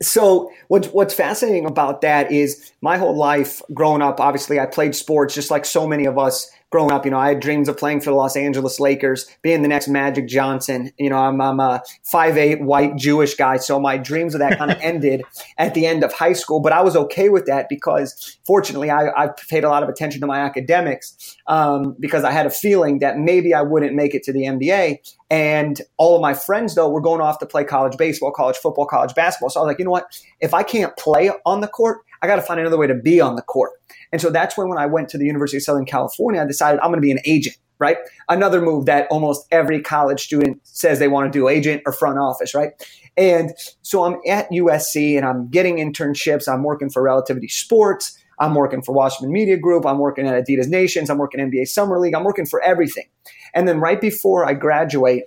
so 0.00 0.50
what's 0.68 0.88
what's 0.88 1.14
fascinating 1.14 1.66
about 1.66 2.00
that 2.02 2.30
is 2.30 2.72
my 2.80 2.96
whole 2.98 3.16
life 3.16 3.62
growing 3.74 4.02
up. 4.02 4.20
Obviously, 4.20 4.60
I 4.60 4.66
played 4.66 4.94
sports 4.94 5.34
just 5.34 5.50
like 5.50 5.64
so 5.64 5.86
many 5.86 6.06
of 6.06 6.18
us 6.18 6.50
growing 6.70 6.92
up, 6.92 7.04
you 7.04 7.10
know, 7.10 7.18
I 7.18 7.28
had 7.28 7.40
dreams 7.40 7.68
of 7.68 7.76
playing 7.76 8.00
for 8.00 8.10
the 8.10 8.16
Los 8.16 8.36
Angeles 8.36 8.78
Lakers, 8.78 9.26
being 9.42 9.62
the 9.62 9.68
next 9.68 9.88
Magic 9.88 10.26
Johnson. 10.28 10.92
You 10.98 11.10
know, 11.10 11.16
I'm, 11.16 11.40
I'm 11.40 11.60
a 11.60 11.82
five 12.04 12.36
eight 12.36 12.60
white 12.60 12.96
Jewish 12.96 13.34
guy, 13.34 13.56
so 13.56 13.80
my 13.80 13.96
dreams 13.96 14.34
of 14.34 14.40
that 14.40 14.58
kind 14.58 14.70
of 14.70 14.78
ended 14.82 15.22
at 15.56 15.74
the 15.74 15.86
end 15.86 16.04
of 16.04 16.12
high 16.12 16.34
school. 16.34 16.60
But 16.60 16.72
I 16.72 16.82
was 16.82 16.96
okay 16.96 17.28
with 17.28 17.46
that 17.46 17.68
because, 17.68 18.38
fortunately, 18.46 18.90
I, 18.90 19.08
I 19.16 19.28
paid 19.48 19.64
a 19.64 19.68
lot 19.68 19.82
of 19.82 19.88
attention 19.88 20.20
to 20.20 20.26
my 20.26 20.38
academics 20.40 21.36
um, 21.46 21.96
because 21.98 22.24
I 22.24 22.30
had 22.30 22.46
a 22.46 22.50
feeling 22.50 22.98
that 22.98 23.18
maybe 23.18 23.54
I 23.54 23.62
wouldn't 23.62 23.94
make 23.94 24.14
it 24.14 24.22
to 24.24 24.32
the 24.32 24.42
NBA. 24.42 25.14
And 25.30 25.80
all 25.98 26.16
of 26.16 26.22
my 26.22 26.34
friends, 26.34 26.74
though, 26.74 26.88
were 26.88 27.00
going 27.00 27.20
off 27.20 27.38
to 27.40 27.46
play 27.46 27.64
college 27.64 27.96
baseball, 27.98 28.30
college 28.32 28.56
football, 28.56 28.86
college 28.86 29.14
basketball. 29.14 29.50
So 29.50 29.60
I 29.60 29.62
was 29.64 29.68
like, 29.68 29.78
you 29.78 29.84
know 29.84 29.90
what? 29.90 30.20
If 30.40 30.54
I 30.54 30.62
can't 30.62 30.96
play 30.96 31.30
on 31.44 31.60
the 31.60 31.68
court, 31.68 31.98
I 32.22 32.26
got 32.26 32.36
to 32.36 32.42
find 32.42 32.58
another 32.58 32.78
way 32.78 32.86
to 32.86 32.94
be 32.94 33.20
on 33.20 33.36
the 33.36 33.42
court. 33.42 33.72
And 34.12 34.20
so 34.20 34.30
that's 34.30 34.56
when, 34.56 34.68
when 34.68 34.78
I 34.78 34.86
went 34.86 35.08
to 35.10 35.18
the 35.18 35.26
University 35.26 35.58
of 35.58 35.62
Southern 35.62 35.84
California, 35.84 36.40
I 36.40 36.46
decided 36.46 36.80
I'm 36.80 36.90
going 36.90 37.00
to 37.00 37.02
be 37.02 37.10
an 37.10 37.20
agent, 37.24 37.56
right? 37.78 37.98
Another 38.28 38.60
move 38.60 38.86
that 38.86 39.06
almost 39.10 39.46
every 39.50 39.80
college 39.80 40.20
student 40.20 40.60
says 40.64 40.98
they 40.98 41.08
want 41.08 41.30
to 41.32 41.38
do 41.38 41.48
agent 41.48 41.82
or 41.86 41.92
front 41.92 42.18
office, 42.18 42.54
right? 42.54 42.70
And 43.16 43.52
so 43.82 44.04
I'm 44.04 44.20
at 44.28 44.48
USC 44.50 45.16
and 45.16 45.26
I'm 45.26 45.48
getting 45.48 45.76
internships. 45.76 46.48
I'm 46.52 46.62
working 46.62 46.88
for 46.88 47.02
Relativity 47.02 47.48
Sports. 47.48 48.16
I'm 48.38 48.54
working 48.54 48.82
for 48.82 48.92
Wasserman 48.92 49.32
Media 49.32 49.56
Group. 49.56 49.84
I'm 49.84 49.98
working 49.98 50.26
at 50.26 50.44
Adidas 50.44 50.68
Nations. 50.68 51.10
I'm 51.10 51.18
working 51.18 51.40
NBA 51.40 51.66
Summer 51.68 51.98
League. 51.98 52.14
I'm 52.14 52.24
working 52.24 52.46
for 52.46 52.62
everything. 52.62 53.06
And 53.54 53.66
then 53.66 53.80
right 53.80 54.00
before 54.00 54.48
I 54.48 54.54
graduate, 54.54 55.24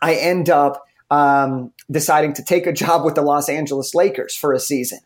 I 0.00 0.14
end 0.14 0.48
up 0.48 0.82
um, 1.10 1.72
deciding 1.90 2.32
to 2.34 2.44
take 2.44 2.66
a 2.66 2.72
job 2.72 3.04
with 3.04 3.14
the 3.14 3.22
Los 3.22 3.48
Angeles 3.48 3.94
Lakers 3.94 4.34
for 4.34 4.52
a 4.52 4.60
season. 4.60 5.00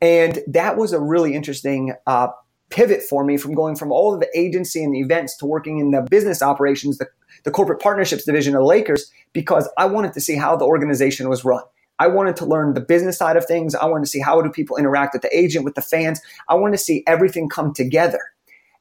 And 0.00 0.40
that 0.46 0.76
was 0.76 0.92
a 0.92 1.00
really 1.00 1.34
interesting 1.34 1.94
uh, 2.06 2.28
pivot 2.70 3.02
for 3.02 3.24
me 3.24 3.36
from 3.36 3.54
going 3.54 3.76
from 3.76 3.92
all 3.92 4.14
of 4.14 4.20
the 4.20 4.38
agency 4.38 4.82
and 4.82 4.94
the 4.94 5.00
events 5.00 5.36
to 5.38 5.46
working 5.46 5.78
in 5.78 5.90
the 5.90 6.02
business 6.02 6.42
operations, 6.42 6.98
the, 6.98 7.06
the 7.44 7.50
corporate 7.50 7.80
partnerships 7.80 8.24
division 8.24 8.54
of 8.54 8.60
the 8.60 8.66
Lakers, 8.66 9.10
because 9.32 9.68
I 9.78 9.86
wanted 9.86 10.12
to 10.14 10.20
see 10.20 10.36
how 10.36 10.56
the 10.56 10.64
organization 10.64 11.28
was 11.28 11.44
run. 11.44 11.62
I 11.98 12.08
wanted 12.08 12.36
to 12.36 12.46
learn 12.46 12.74
the 12.74 12.80
business 12.80 13.18
side 13.18 13.36
of 13.36 13.46
things. 13.46 13.74
I 13.74 13.86
wanted 13.86 14.04
to 14.04 14.10
see 14.10 14.20
how 14.20 14.40
do 14.42 14.50
people 14.50 14.76
interact 14.76 15.14
with 15.14 15.22
the 15.22 15.36
agent, 15.36 15.64
with 15.64 15.76
the 15.76 15.82
fans. 15.82 16.20
I 16.48 16.54
wanted 16.54 16.78
to 16.78 16.82
see 16.82 17.04
everything 17.06 17.48
come 17.48 17.72
together. 17.72 18.20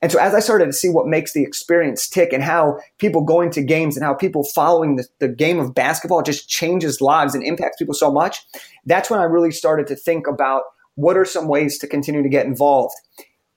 And 0.01 0.11
so 0.11 0.19
as 0.19 0.33
I 0.35 0.41
started 0.41 0.65
to 0.65 0.73
see 0.73 0.89
what 0.89 1.07
makes 1.07 1.31
the 1.31 1.43
experience 1.43 2.09
tick 2.09 2.33
and 2.33 2.43
how 2.43 2.79
people 2.97 3.21
going 3.21 3.51
to 3.51 3.61
games 3.61 3.95
and 3.95 4.03
how 4.03 4.13
people 4.13 4.43
following 4.43 4.97
the, 4.97 5.05
the 5.19 5.29
game 5.29 5.59
of 5.59 5.73
basketball 5.73 6.21
just 6.21 6.49
changes 6.49 6.99
lives 6.99 7.33
and 7.33 7.43
impacts 7.43 7.77
people 7.77 7.93
so 7.93 8.11
much, 8.11 8.45
that's 8.85 9.09
when 9.09 9.21
I 9.21 9.23
really 9.23 9.51
started 9.51 9.87
to 9.87 9.95
think 9.95 10.27
about 10.27 10.63
what 10.95 11.17
are 11.17 11.25
some 11.25 11.47
ways 11.47 11.77
to 11.79 11.87
continue 11.87 12.23
to 12.23 12.29
get 12.29 12.45
involved? 12.45 12.95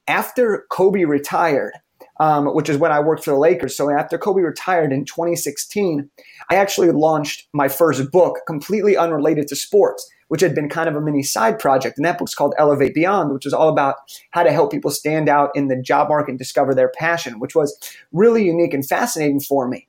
After 0.09 0.67
Kobe 0.71 1.05
retired, 1.05 1.73
um, 2.19 2.47
which 2.55 2.69
is 2.69 2.79
when 2.79 2.93
I 2.93 3.01
worked 3.01 3.25
for 3.25 3.33
the 3.33 3.39
Lakers. 3.39 3.77
So 3.77 3.91
after 3.91 4.19
Kobe 4.19 4.43
retired 4.43 4.93
in 4.93 5.05
2016, 5.05 6.09
I 6.51 6.55
actually 6.57 6.91
launched 6.91 7.49
my 7.53 7.69
first 7.69 8.11
book 8.11 8.41
completely 8.47 8.97
unrelated 8.97 9.49
to 9.49 9.57
sports, 9.57 10.09
which 10.29 10.41
had 10.41 10.55
been 10.55 10.69
kind 10.69 10.89
of 10.89 10.97
a 10.97 11.01
mini 11.01 11.23
side 11.23 11.59
project. 11.59 11.99
And 11.99 12.05
that 12.05 12.19
book's 12.19 12.35
called 12.35 12.55
Elevate 12.59 12.95
Beyond, 12.95 13.33
which 13.33 13.45
was 13.45 13.55
all 13.55 13.69
about 13.69 13.97
how 14.31 14.43
to 14.43 14.53
help 14.53 14.73
people 14.73 14.91
stand 14.91 15.29
out 15.29 15.51
in 15.55 15.69
the 15.69 15.81
job 15.81 16.09
market 16.09 16.31
and 16.31 16.39
discover 16.39 16.75
their 16.75 16.89
passion, 16.89 17.39
which 17.39 17.55
was 17.55 17.77
really 18.13 18.45
unique 18.45 18.75
and 18.75 18.87
fascinating 18.87 19.41
for 19.41 19.69
me. 19.69 19.87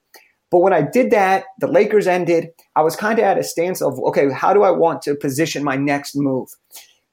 But 0.49 0.59
when 0.59 0.73
I 0.73 0.81
did 0.81 1.11
that, 1.11 1.45
the 1.59 1.67
Lakers 1.67 2.07
ended. 2.07 2.49
I 2.75 2.81
was 2.81 2.95
kind 2.95 3.19
of 3.19 3.25
at 3.25 3.37
a 3.37 3.43
stance 3.43 3.81
of, 3.81 3.99
okay, 3.99 4.31
how 4.31 4.53
do 4.53 4.63
I 4.63 4.71
want 4.71 5.01
to 5.03 5.15
position 5.15 5.63
my 5.63 5.75
next 5.75 6.15
move? 6.15 6.49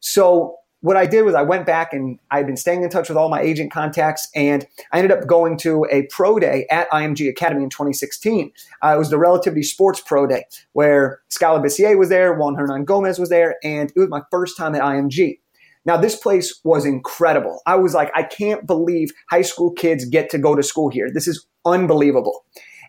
So 0.05 0.57
what 0.83 0.99
I 0.99 1.07
did 1.07 1.23
was 1.23 1.35
I 1.35 1.41
went 1.41 1.65
back 1.65 1.95
and 1.95 2.19
I'd 2.31 2.47
been 2.47 2.59
staying 2.59 2.83
in 2.83 2.91
touch 2.91 3.09
with 3.09 3.17
all 3.17 3.31
my 3.31 3.41
agent 3.41 3.73
contacts, 3.73 4.29
and 4.35 4.67
I 4.93 4.99
ended 4.99 5.17
up 5.17 5.27
going 5.27 5.57
to 5.59 5.87
a 5.91 6.03
pro 6.11 6.39
day 6.39 6.67
at 6.71 6.91
IMG 6.91 7.27
Academy 7.27 7.63
in 7.63 7.71
2016. 7.71 8.53
Uh, 8.83 8.95
it 8.95 8.99
was 8.99 9.09
the 9.09 9.17
Relativity 9.17 9.63
Sports 9.63 10.03
Pro 10.03 10.27
Day 10.27 10.45
where 10.75 11.23
Skal 11.29 11.59
Labissiere 11.59 11.99
was 11.99 12.11
there, 12.11 12.35
Juan 12.35 12.55
Hernangomez 12.55 13.19
was 13.19 13.31
there, 13.31 13.57
and 13.65 13.91
it 13.97 13.99
was 13.99 14.11
my 14.11 14.21
first 14.31 14.59
time 14.59 14.75
at 14.75 14.83
IMG. 14.83 15.39
Now, 15.87 15.97
this 15.97 16.17
place 16.17 16.61
was 16.65 16.85
incredible. 16.85 17.63
I 17.65 17.77
was 17.77 17.95
like, 17.95 18.13
I 18.15 18.23
can't 18.23 18.67
believe 18.67 19.11
high 19.31 19.43
school 19.43 19.71
kids 19.73 20.05
get 20.05 20.29
to 20.31 20.39
go 20.39 20.55
to 20.55 20.63
school 20.63 20.91
here. 20.91 21.11
This 21.11 21.27
is 21.27 21.47
unbelievable. 21.65 22.45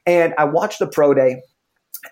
And 0.05 0.33
I 0.37 0.43
watched 0.43 0.79
the 0.79 0.87
pro 0.87 1.13
day. 1.13 1.43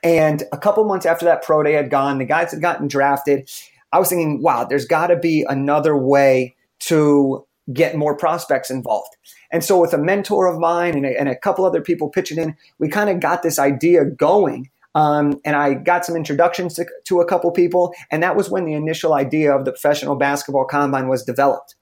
And 0.02 0.44
a 0.54 0.58
couple 0.58 0.86
months 0.86 1.06
after 1.06 1.26
that 1.26 1.44
pro 1.44 1.62
day 1.62 1.74
had 1.74 1.90
gone, 1.90 2.18
the 2.20 2.26
guys 2.26 2.52
had 2.52 2.62
gotten 2.62 2.88
drafted. 2.88 3.50
I 3.94 4.00
was 4.00 4.10
thinking, 4.10 4.42
wow, 4.42 4.66
there's 4.66 4.86
got 4.86 5.08
to 5.08 5.16
be 5.16 5.46
another 5.48 5.96
way 5.96 6.56
to 6.82 7.46
get 7.72 7.96
more 7.96 8.18
prospects 8.18 8.70
involved. 8.70 9.16
And 9.52 9.64
so, 9.64 9.80
with 9.80 9.94
a 9.94 9.98
mentor 9.98 10.48
of 10.48 10.60
mine 10.60 10.96
and 10.98 11.06
a, 11.06 11.18
and 11.18 11.30
a 11.30 11.38
couple 11.38 11.64
other 11.64 11.80
people 11.80 12.10
pitching 12.10 12.40
in, 12.40 12.58
we 12.80 12.90
kind 12.90 13.10
of 13.10 13.20
got 13.20 13.44
this 13.44 13.60
idea 13.60 14.04
going. 14.04 14.70
Um, 14.96 15.40
and 15.46 15.56
I 15.56 15.76
got 15.76 16.06
some 16.06 16.16
introductions 16.16 16.76
to, 16.76 16.86
to 17.06 17.22
a 17.22 17.26
couple 17.26 17.50
people. 17.52 17.94
And 18.12 18.22
that 18.22 18.36
was 18.36 18.50
when 18.50 18.66
the 18.66 18.74
initial 18.74 19.14
idea 19.14 19.56
of 19.56 19.66
the 19.66 19.72
professional 19.72 20.16
basketball 20.16 20.66
combine 20.66 21.08
was 21.08 21.24
developed. 21.24 21.76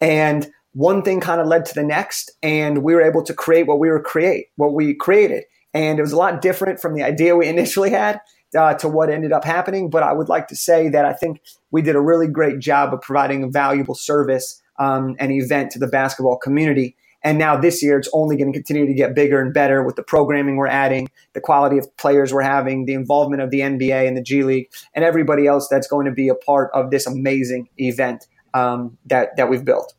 And 0.00 0.50
one 0.72 1.02
thing 1.02 1.20
kind 1.20 1.40
of 1.40 1.46
led 1.46 1.64
to 1.66 1.74
the 1.74 1.82
next, 1.82 2.30
and 2.42 2.82
we 2.82 2.94
were 2.94 3.02
able 3.02 3.22
to 3.24 3.34
create 3.34 3.66
what 3.66 3.78
we 3.78 3.88
were 3.88 4.02
create, 4.02 4.46
what 4.56 4.72
we 4.72 4.94
created. 4.94 5.44
And 5.72 5.98
it 5.98 6.02
was 6.02 6.12
a 6.12 6.16
lot 6.16 6.42
different 6.42 6.80
from 6.80 6.94
the 6.94 7.02
idea 7.02 7.36
we 7.36 7.48
initially 7.56 7.90
had 7.90 8.20
uh, 8.56 8.74
to 8.74 8.88
what 8.88 9.10
ended 9.10 9.32
up 9.32 9.44
happening. 9.44 9.90
But 9.90 10.02
I 10.02 10.12
would 10.12 10.28
like 10.28 10.48
to 10.48 10.56
say 10.56 10.88
that 10.88 11.04
I 11.04 11.12
think 11.12 11.40
we 11.70 11.82
did 11.82 11.96
a 11.96 12.00
really 12.00 12.26
great 12.26 12.58
job 12.58 12.92
of 12.92 13.00
providing 13.00 13.44
a 13.44 13.48
valuable 13.48 13.94
service 13.94 14.60
um, 14.78 15.16
and 15.18 15.32
event 15.32 15.70
to 15.72 15.78
the 15.78 15.86
basketball 15.86 16.36
community. 16.36 16.96
And 17.22 17.38
now 17.38 17.56
this 17.56 17.82
year, 17.82 17.98
it's 17.98 18.08
only 18.14 18.36
going 18.36 18.50
to 18.50 18.58
continue 18.58 18.86
to 18.86 18.94
get 18.94 19.14
bigger 19.14 19.42
and 19.42 19.52
better 19.52 19.82
with 19.82 19.96
the 19.96 20.02
programming 20.02 20.56
we're 20.56 20.66
adding, 20.68 21.08
the 21.34 21.40
quality 21.40 21.76
of 21.76 21.94
players 21.98 22.32
we're 22.32 22.40
having, 22.40 22.86
the 22.86 22.94
involvement 22.94 23.42
of 23.42 23.50
the 23.50 23.60
NBA 23.60 24.08
and 24.08 24.16
the 24.16 24.22
G 24.22 24.42
League, 24.42 24.70
and 24.94 25.04
everybody 25.04 25.46
else 25.46 25.68
that's 25.68 25.86
going 25.86 26.06
to 26.06 26.12
be 26.12 26.28
a 26.28 26.34
part 26.34 26.70
of 26.72 26.90
this 26.90 27.06
amazing 27.06 27.68
event 27.78 28.26
um, 28.54 28.96
that 29.04 29.36
that 29.36 29.50
we've 29.50 29.64
built. 29.64 29.94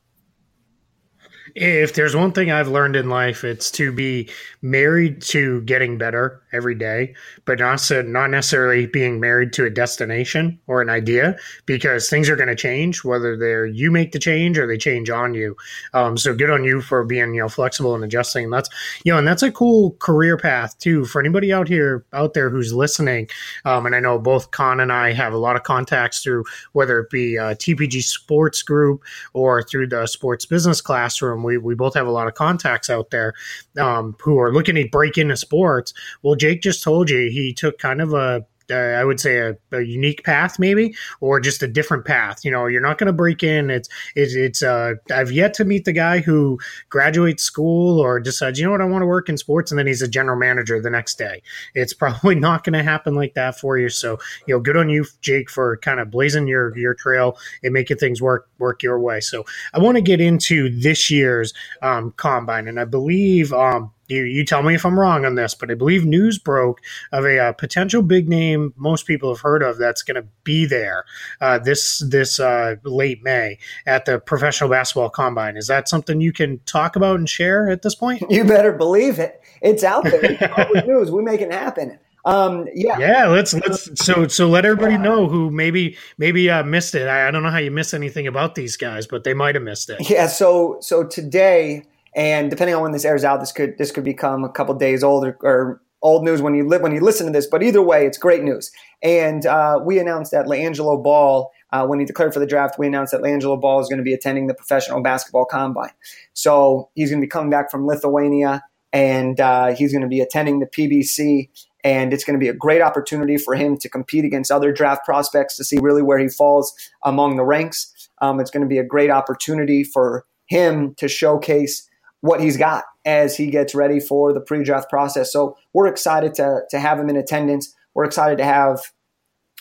If 1.56 1.94
there's 1.94 2.16
one 2.16 2.32
thing 2.32 2.52
I've 2.52 2.68
learned 2.68 2.96
in 2.96 3.10
life, 3.10 3.44
it's 3.44 3.70
to 3.72 3.92
be 3.92 4.30
married 4.62 5.22
to 5.24 5.62
getting 5.62 5.98
better 5.98 6.42
every 6.54 6.76
day, 6.76 7.16
but 7.46 7.60
not 7.60 7.80
so, 7.80 8.02
not 8.02 8.30
necessarily 8.30 8.86
being 8.86 9.20
married 9.20 9.54
to 9.54 9.66
a 9.66 9.70
destination 9.70 10.60
or 10.68 10.82
an 10.82 10.90
idea, 10.90 11.38
because 11.66 12.10
things 12.10 12.30
are 12.30 12.36
going 12.36 12.48
to 12.48 12.56
change 12.56 13.04
whether 13.04 13.38
they're 13.38 13.66
you 13.66 13.92
make 13.92 14.12
the 14.12 14.20
change 14.20 14.58
or 14.58 14.68
they 14.68 14.78
change 14.78 15.10
on 15.10 15.34
you. 15.34 15.56
Um, 15.94 16.18
so 16.18 16.34
good 16.34 16.50
on 16.50 16.64
you 16.64 16.82
for 16.82 17.04
being 17.04 17.34
you 17.34 17.42
know 17.42 17.50
flexible 17.50 17.96
and 17.96 18.04
adjusting. 18.04 18.50
That's 18.50 18.70
you 19.04 19.12
know, 19.12 19.20
and 19.20 19.28
that's 19.28 19.44
a 19.44 19.52
cool 19.52 19.92
career 20.00 20.38
path 20.38 20.78
too 20.80 21.06
for 21.06 21.20
anybody 21.20 21.52
out 21.52 21.68
here 21.68 22.06
out 22.14 22.34
there 22.34 22.50
who's 22.50 22.74
listening. 22.74 23.30
Um, 23.66 23.86
and 23.86 23.96
I 23.96 24.00
know 24.00 24.20
both 24.20 24.52
Kaan 24.52 24.82
and 24.82 24.92
I 24.92 25.14
have 25.14 25.34
a 25.34 25.38
lot 25.38 25.56
of 25.56 25.64
contacts 25.64 26.22
through 26.22 26.46
whether 26.74 27.00
it 27.00 27.10
be 27.10 27.38
uh, 27.38 27.56
TPG 27.56 28.04
Sports 28.04 28.64
Group 28.64 29.04
or 29.34 29.64
through 29.64 29.88
the 29.88 30.06
Sports 30.06 30.46
Business 30.46 30.82
Classroom 30.82 31.41
we, 31.44 31.58
we 31.58 31.76
both 31.76 31.94
have 31.94 32.08
a 32.08 32.12
lot 32.12 32.28
of 32.28 32.34
contacts 32.34 32.90
out 32.90 33.10
there 33.12 33.34
um, 33.80 34.16
who 34.22 34.40
are 34.40 34.54
looking 34.54 34.76
to 34.76 34.88
break 34.90 35.18
into 35.18 35.38
sports. 35.38 35.94
Well, 36.22 36.36
Jake 36.36 36.62
just 36.62 36.84
told 36.84 37.10
you 37.10 37.30
he 37.30 37.54
took 37.54 37.78
kind 37.78 38.02
of 38.02 38.14
a 38.14 38.46
uh, 38.72 39.00
I 39.00 39.04
would 39.04 39.20
say 39.20 39.38
a, 39.38 39.58
a, 39.72 39.82
unique 39.82 40.24
path, 40.24 40.60
maybe, 40.60 40.96
or 41.20 41.40
just 41.40 41.62
a 41.64 41.68
different 41.68 42.06
path. 42.06 42.44
You 42.44 42.52
know, 42.52 42.68
you're 42.68 42.82
not 42.82 42.98
going 42.98 43.08
to 43.08 43.14
break 43.14 43.44
in. 43.44 43.70
It's 43.70 43.90
it's, 44.16 44.36
it's 44.36 44.64
uh, 44.64 44.94
I've 45.12 45.32
yet 45.32 45.54
to 45.56 45.66
meet 45.66 45.86
the 45.86 45.94
guy 45.94 46.20
who 46.20 46.60
graduates 46.90 47.44
school 47.44 48.00
or 48.00 48.20
decides, 48.20 48.60
you 48.60 48.66
know 48.66 48.72
what, 48.72 48.82
I 48.82 48.86
want 48.86 49.02
to 49.02 49.08
work 49.08 49.30
in 49.30 49.38
sports, 49.38 49.72
and 49.72 49.80
then 49.80 49.88
he's 49.88 50.02
a 50.02 50.08
general 50.08 50.38
manager 50.38 50.82
the 50.82 50.90
next 50.90 51.18
day. 51.18 51.42
It's 51.76 51.94
probably 52.02 52.36
not 52.36 52.64
going 52.64 52.74
to 52.74 52.84
happen 52.84 53.16
like 53.16 53.34
that 53.36 53.60
for 53.60 53.78
you. 53.78 53.90
So, 53.90 54.18
you 54.48 54.56
know, 54.56 54.60
good 54.60 54.78
on 54.78 54.90
you, 54.90 55.06
Jake, 55.22 55.50
for 55.50 55.78
kind 55.78 56.00
of 56.00 56.12
blazing 56.12 56.48
your 56.48 56.78
your 56.78 56.94
trail 56.94 57.38
and 57.64 57.74
making 57.74 57.98
things 57.98 58.22
work 58.22 58.50
work 58.60 58.84
your 58.84 59.00
way. 59.00 59.20
So, 59.20 59.46
I 59.74 59.80
want 59.80 59.98
to 59.98 60.02
get 60.02 60.22
into 60.22 60.70
this 60.70 61.10
year's 61.10 61.54
um, 61.82 62.14
combine, 62.18 62.68
and 62.68 62.80
I 62.80 62.86
believe. 62.86 63.54
Um, 63.54 63.92
you, 64.12 64.24
you 64.24 64.46
tell 64.46 64.62
me 64.62 64.76
if 64.76 64.86
I'm 64.86 65.00
wrong 65.00 65.26
on 65.26 65.36
this, 65.36 65.56
but 65.56 65.72
I 65.72 65.76
believe 65.76 66.06
news 66.06 66.38
broke 66.38 66.82
of 67.12 67.26
a, 67.26 67.40
uh, 67.40 67.54
potential 67.54 68.02
big 68.02 68.28
name 68.30 68.74
most 68.76 69.08
people 69.08 69.34
have 69.34 69.42
heard 69.42 69.64
of 69.64 69.78
that's 69.78 70.04
going 70.04 70.22
to 70.22 70.28
be 70.44 70.66
there 70.66 71.06
uh, 71.40 71.58
this 71.60 72.00
this 72.08 72.40
uh, 72.40 72.76
late 72.84 73.24
May 73.24 73.58
at 73.86 74.06
the 74.06 74.20
professional 74.20 74.70
basketball 74.70 75.10
combine. 75.10 75.58
Is 75.58 75.68
that 75.68 75.88
something 75.88 76.22
you 76.22 76.34
can 76.34 76.60
talk 76.66 76.96
about 76.96 77.18
and 77.18 77.30
share 77.30 77.70
at 77.70 77.82
this 77.82 77.96
point? 77.96 78.24
You 78.30 78.44
better 78.44 78.72
believe 78.72 79.20
it. 79.20 79.42
It's 79.62 79.84
out 79.84 80.04
there. 80.04 80.84
News. 80.86 81.12
We 81.12 81.22
make 81.22 81.42
it 81.42 81.52
happen. 81.52 82.00
Um, 82.24 82.68
yeah, 82.74 83.00
yeah. 83.00 83.28
Let's 83.28 83.54
let's 83.54 83.90
so 84.04 84.28
so 84.28 84.48
let 84.48 84.66
everybody 84.66 84.98
know 84.98 85.28
who 85.28 85.50
maybe 85.50 85.98
maybe 86.18 86.50
uh, 86.50 86.64
missed 86.64 86.94
it. 86.94 87.08
I, 87.08 87.28
I 87.28 87.32
don't 87.32 87.44
know 87.44 87.50
how 87.50 87.58
you 87.58 87.72
miss 87.72 87.94
anything 87.94 88.28
about 88.28 88.56
these 88.56 88.78
guys, 88.78 89.08
but 89.08 89.24
they 89.24 89.34
might 89.34 89.56
have 89.56 89.64
missed 89.64 89.90
it. 89.90 90.10
Yeah. 90.10 90.28
So 90.28 90.78
so 90.82 91.04
today 91.04 91.84
and 92.16 92.50
depending 92.50 92.76
on 92.76 92.82
when 92.82 92.92
this 92.92 93.06
airs 93.06 93.24
out, 93.24 93.40
this 93.40 93.52
could 93.52 93.78
this 93.78 93.92
could 93.92 94.04
become 94.04 94.44
a 94.44 94.50
couple 94.50 94.74
days 94.76 95.04
old 95.04 95.26
or, 95.26 95.38
or, 95.42 95.82
old 96.04 96.24
news 96.24 96.42
when 96.42 96.56
you 96.56 96.68
li- 96.68 96.80
when 96.80 96.92
you 96.94 97.00
listen 97.00 97.28
to 97.28 97.32
this. 97.32 97.46
But 97.46 97.62
either 97.62 97.82
way, 97.82 98.08
it's 98.08 98.18
great 98.18 98.44
news. 98.44 98.72
And 99.04 99.46
uh, 99.46 99.80
we 99.86 100.00
announced 100.00 100.32
that 100.32 100.48
LiAngelo 100.48 101.04
Ball, 101.04 101.52
uh, 101.72 101.86
when 101.86 102.00
he 102.00 102.06
declared 102.06 102.34
for 102.34 102.40
the 102.40 102.48
draft, 102.48 102.80
we 102.80 102.88
announced 102.88 103.12
that 103.12 103.22
LiAngelo 103.22 103.62
Ball 103.62 103.80
is 103.80 103.88
going 103.88 104.00
to 104.00 104.04
be 104.04 104.14
attending 104.14 104.48
the 104.48 104.56
professional 104.56 105.02
basketball 105.04 105.46
combine. 105.46 105.92
So 106.34 106.90
he's 106.96 107.12
going 107.12 107.22
to 107.22 107.26
be 107.26 107.30
coming 107.30 107.52
back 107.52 107.70
from 107.70 107.86
Lithuania, 107.86 108.64
and 108.92 109.40
uh, 109.40 109.76
he's 109.76 109.92
going 109.92 110.02
to 110.02 110.08
be 110.08 110.22
attending 110.22 110.60
the 110.60 110.66
PBC. 110.66 111.50
And 111.84 112.14
it's 112.14 112.24
going 112.24 112.38
to 112.38 112.44
be 112.44 112.50
a 112.50 112.54
great 112.54 112.82
opportunity 112.82 113.38
for 113.38 113.56
him 113.56 113.78
to 113.78 113.90
compete 113.90 114.26
against 114.26 114.52
other 114.52 114.72
draft 114.72 115.06
prospects 115.06 115.56
to 115.58 115.64
see 115.64 115.78
really 115.82 116.04
where 116.04 116.20
he 116.20 116.30
falls 116.30 116.74
among 117.04 117.38
the 117.38 117.44
ranks. 117.44 118.10
Um, 118.22 118.40
it's 118.40 118.52
going 118.52 118.62
to 118.62 118.68
be 118.68 118.78
a 118.78 118.84
great 118.84 119.10
opportunity 119.10 119.84
for 119.84 120.26
him 120.46 120.94
to 120.96 121.08
showcase 121.08 121.88
what 122.22 122.40
he's 122.40 122.58
got 122.58 122.86
as 123.06 123.36
he 123.36 123.48
gets 123.48 123.76
ready 123.76 124.00
for 124.00 124.32
the 124.32 124.42
pre-draft 124.42 124.90
process. 124.90 125.32
So 125.32 125.58
we're 125.74 125.88
excited 125.88 126.34
to 126.36 126.62
to 126.70 126.80
have 126.80 127.00
him 127.00 127.10
in 127.10 127.18
attendance. 127.18 127.76
We're 127.94 128.06
excited 128.06 128.38
to 128.38 128.46
have 128.46 128.80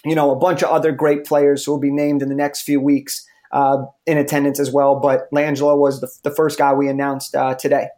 you 0.04 0.14
know 0.14 0.30
a 0.30 0.36
bunch 0.36 0.62
of 0.62 0.70
other 0.70 0.92
great 0.92 1.24
players 1.24 1.64
who 1.64 1.72
will 1.72 1.80
be 1.80 1.90
named 1.90 2.22
in 2.22 2.28
the 2.28 2.34
next 2.34 2.62
few 2.62 2.80
weeks 2.80 3.26
uh, 3.52 3.84
in 4.06 4.18
attendance 4.18 4.60
as 4.60 4.70
well. 4.70 5.00
But 5.00 5.30
LiAngelo 5.32 5.76
was 5.76 6.00
the, 6.00 6.10
the 6.22 6.34
first 6.34 6.58
guy 6.58 6.72
we 6.72 6.88
announced 6.88 7.34
uh, 7.34 7.54
today. 7.54 7.88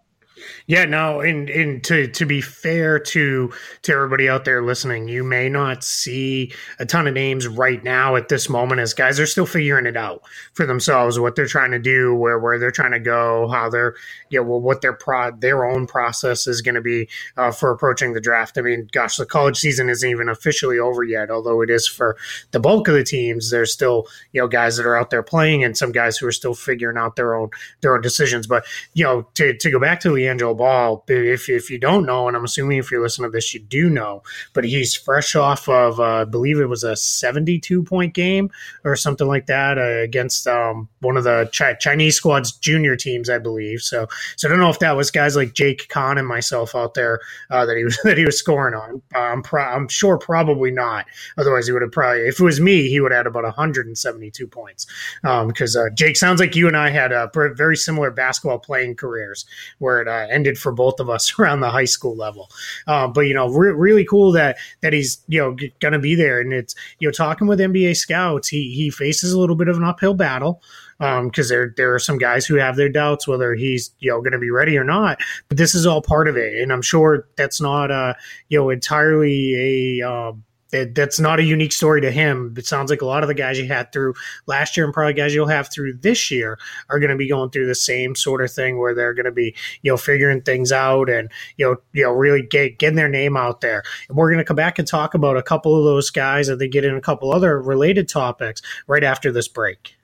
Yeah, 0.67 0.85
no, 0.85 1.21
and 1.21 1.49
and 1.51 1.83
to 1.85 2.07
to 2.09 2.27
be 2.27 2.41
fair 2.41 2.99
to 2.99 3.53
to 3.83 3.93
everybody 3.93 4.29
out 4.29 4.45
there 4.45 4.63
listening, 4.63 5.09
you 5.09 5.25
may 5.25 5.49
not 5.49 5.85
see 5.85 6.53
a 6.79 6.87
ton 6.87 7.07
of 7.07 7.15
names 7.15 7.49
right 7.49 7.83
now 7.83 8.17
at 8.17 8.29
this 8.29 8.49
moment 8.49 8.81
as 8.81 8.95
guys 8.95 9.19
are 9.19 9.27
still 9.27 9.47
figuring 9.47 9.87
it 9.87 9.97
out 9.97 10.23
for 10.55 10.67
themselves, 10.67 11.19
what 11.19 11.37
they're 11.37 11.47
trying 11.47 11.73
to 11.73 11.79
do, 11.79 12.15
where 12.15 12.39
where 12.39 12.59
they're 12.59 12.71
trying 12.71 12.93
to 12.93 13.01
go, 13.01 13.49
how 13.49 13.69
they're 13.69 13.95
you 14.31 14.41
know, 14.41 14.49
well, 14.49 14.61
what 14.61 14.81
their 14.81 14.93
pro 14.93 15.31
their 15.31 15.65
own 15.65 15.87
process 15.87 16.47
is 16.47 16.63
going 16.63 16.75
to 16.75 16.81
be 16.81 17.09
uh, 17.37 17.51
for 17.51 17.71
approaching 17.71 18.13
the 18.13 18.21
draft. 18.21 18.59
I 18.59 18.63
mean, 18.63 18.89
gosh, 18.93 19.17
the 19.17 19.27
college 19.27 19.59
season 19.59 19.89
isn't 19.89 20.09
even 20.09 20.29
officially 20.29 20.79
over 20.79 21.03
yet, 21.03 21.31
although 21.31 21.61
it 21.61 21.71
is 21.71 21.87
for 21.87 22.17
the 22.51 22.61
bulk 22.61 22.89
of 22.89 22.95
the 22.95 23.05
teams. 23.05 23.51
There's 23.51 23.73
still 23.73 24.07
you 24.33 24.41
know 24.41 24.49
guys 24.49 24.77
that 24.77 24.87
are 24.87 24.97
out 24.97 25.11
there 25.11 25.23
playing, 25.23 25.65
and 25.65 25.77
some 25.77 25.93
guys 25.93 26.17
who 26.17 26.27
are 26.27 26.33
still 26.33 26.55
figuring 26.55 26.97
out 26.97 27.17
their 27.17 27.35
own 27.35 27.51
their 27.81 27.95
own 27.95 28.01
decisions. 28.01 28.47
But 28.47 28.65
you 28.95 29.05
know, 29.05 29.27
to 29.35 29.57
to 29.57 29.71
go 29.71 29.79
back 29.79 30.01
to 30.01 30.15
the 30.15 30.27
LiAngelo 30.33 30.57
Ball. 30.57 31.05
If 31.09 31.49
if 31.49 31.71
you 31.71 31.79
don't 31.79 32.07
know, 32.07 32.29
and 32.29 32.37
I'm 32.37 32.45
assuming 32.45 32.79
if 32.79 32.91
you're 32.91 33.03
listening 33.03 33.31
to 33.31 33.35
this, 33.35 33.53
you 33.55 33.61
do 33.61 33.89
know, 33.89 34.23
but 34.53 34.65
he's 34.65 34.95
fresh 34.95 35.35
off 35.35 35.69
of, 35.69 36.01
uh, 36.01 36.23
I 36.23 36.25
believe 36.25 36.59
it 36.59 36.69
was 36.69 36.85
a 36.85 36.97
72 36.97 37.83
point 37.83 38.15
game 38.15 38.51
or 38.85 38.97
something 38.97 39.27
like 39.27 39.47
that 39.47 39.79
uh, 39.79 40.03
against 40.03 40.47
um, 40.47 40.89
one 41.01 41.17
of 41.17 41.25
the 41.25 41.49
Ch- 41.53 41.81
Chinese 41.81 42.17
squad's 42.17 42.53
junior 42.53 42.97
teams, 42.97 43.29
I 43.29 43.39
believe. 43.39 43.81
So, 43.81 44.07
so 44.37 44.49
I 44.49 44.51
don't 44.51 44.61
know 44.61 44.71
if 44.71 44.79
that 44.81 44.97
was 44.97 45.11
guys 45.11 45.37
like 45.37 45.55
Jake 45.55 45.89
Kaan 45.89 46.19
and 46.19 46.27
myself 46.27 46.75
out 46.75 46.95
there 46.95 47.21
uh, 47.51 47.67
that 47.67 47.77
he 47.77 47.85
was 47.85 47.99
that 48.05 48.19
he 48.19 48.25
was 48.25 48.39
scoring 48.39 48.75
on. 48.75 49.03
I'm 49.15 49.43
pro- 49.43 49.63
I'm 49.63 49.89
sure 49.89 50.19
probably 50.19 50.71
not. 50.71 51.07
Otherwise, 51.39 51.67
he 51.67 51.73
would 51.73 51.83
have 51.83 51.93
probably, 51.93 52.23
if 52.23 52.41
it 52.41 52.45
was 52.45 52.61
me, 52.61 52.89
he 52.89 53.01
would 53.01 53.13
have 53.13 53.21
had 53.21 53.27
about 53.27 53.45
172 53.45 54.47
points. 54.47 54.87
Because 55.23 55.77
um, 55.77 55.87
uh, 55.87 55.91
Jake 55.95 56.17
sounds 56.17 56.41
like 56.41 56.57
you 56.57 56.69
and 56.69 56.77
I 56.77 56.91
had 56.91 57.13
a 57.13 57.31
very 57.55 57.77
similar 57.77 58.11
basketball 58.11 58.59
playing 58.59 58.97
careers 58.97 59.45
where 59.79 60.01
it 60.01 60.09
uh, 60.23 60.27
ended 60.31 60.59
for 60.59 60.73
both 60.73 61.01
of 61.01 61.11
us 61.11 61.33
around 61.39 61.61
the 61.61 61.71
high 61.71 61.85
school 61.85 62.17
level. 62.17 62.51
Uh, 62.87 63.07
but 63.09 63.23
you 63.23 63.35
know, 63.35 63.49
re- 63.49 63.73
really 63.73 64.05
cool 64.05 64.33
that 64.33 64.57
that 64.81 64.93
he's 64.93 65.23
you 65.29 65.41
know 65.41 65.55
g- 65.55 65.73
going 65.81 65.93
to 65.93 65.99
be 65.99 66.15
there, 66.15 66.41
and 66.41 66.53
it's 66.53 66.75
you 66.99 67.09
know 67.09 67.13
talking 67.13 67.47
with 67.47 67.59
NBA 67.59 67.97
scouts, 67.97 68.49
he 68.49 68.73
he 68.75 68.91
faces 68.91 69.33
a 69.33 69.39
little 69.39 69.57
bit 69.57 69.69
of 69.69 69.77
an 69.77 69.85
uphill 69.85 70.15
battle 70.15 70.63
because 70.99 71.51
um, 71.51 71.55
there 71.55 71.75
there 71.77 71.95
are 71.95 71.99
some 71.99 72.19
guys 72.19 72.47
who 72.47 72.55
have 72.55 72.77
their 72.77 72.89
doubts 72.89 73.27
whether 73.27 73.55
he's 73.55 73.91
you 73.99 74.11
know 74.11 74.21
going 74.21 74.33
to 74.33 74.39
be 74.39 74.51
ready 74.51 74.77
or 74.77 74.85
not. 74.85 75.19
But 75.49 75.59
this 75.59 75.75
is 75.75 75.87
all 75.87 76.03
part 76.03 76.29
of 76.29 76.37
it, 76.37 76.61
and 76.61 76.73
I'm 76.73 76.83
sure 76.83 77.27
that's 77.37 77.61
not 77.61 77.91
uh 77.91 78.15
you 78.49 78.59
know 78.59 78.71
entirely 78.71 80.01
a 80.01 80.09
um, 80.09 80.45
that's 80.73 81.21
not 81.21 81.39
a 81.39 81.43
unique 81.43 81.73
story 81.73 82.01
to 82.01 82.11
him. 82.11 82.55
It 82.57 82.67
sounds 82.67 82.91
like 82.91 83.03
a 83.03 83.07
lot 83.07 83.23
of 83.23 83.29
the 83.29 83.35
guys 83.35 83.59
you 83.59 83.69
had 83.69 83.93
through 83.93 84.15
last 84.47 84.77
year 84.77 84.85
and 84.85 84.95
probably 84.95 85.13
guys 85.13 85.35
you'll 85.35 85.47
have 85.47 85.71
through 85.71 85.99
this 85.99 86.31
year 86.31 86.59
are 86.89 86.99
going 86.99 87.11
to 87.11 87.17
be 87.17 87.29
going 87.29 87.51
through 87.51 87.67
the 87.67 87.75
same 87.75 88.15
sort 88.15 88.43
of 88.43 88.51
thing 88.51 88.79
where 88.79 88.95
they're 88.95 89.15
going 89.15 89.27
to 89.27 89.33
be, 89.33 89.55
you 89.83 89.93
know, 89.93 89.97
figuring 89.97 90.41
things 90.41 90.73
out 90.73 91.11
and, 91.11 91.31
you 91.57 91.67
know, 91.67 91.77
you 91.93 92.03
know, 92.05 92.13
really 92.13 92.43
get, 92.43 92.79
getting 92.79 92.97
their 92.97 93.09
name 93.09 93.37
out 93.37 93.61
there. 93.61 93.83
And 94.09 94.17
we're 94.17 94.31
going 94.31 94.39
to 94.39 94.45
come 94.45 94.57
back 94.57 94.79
and 94.79 94.89
talk 94.89 95.15
about 95.15 95.37
a 95.37 95.43
couple 95.43 95.77
of 95.77 95.85
those 95.85 96.11
guys 96.11 96.49
and 96.49 96.61
then 96.61 96.71
get 96.71 96.85
in 96.85 96.97
a 96.97 97.01
couple 97.01 97.33
other 97.33 97.61
related 97.61 98.09
topics 98.09 98.63
right 98.87 99.05
after 99.05 99.31
this 99.31 99.49
break. 99.49 99.97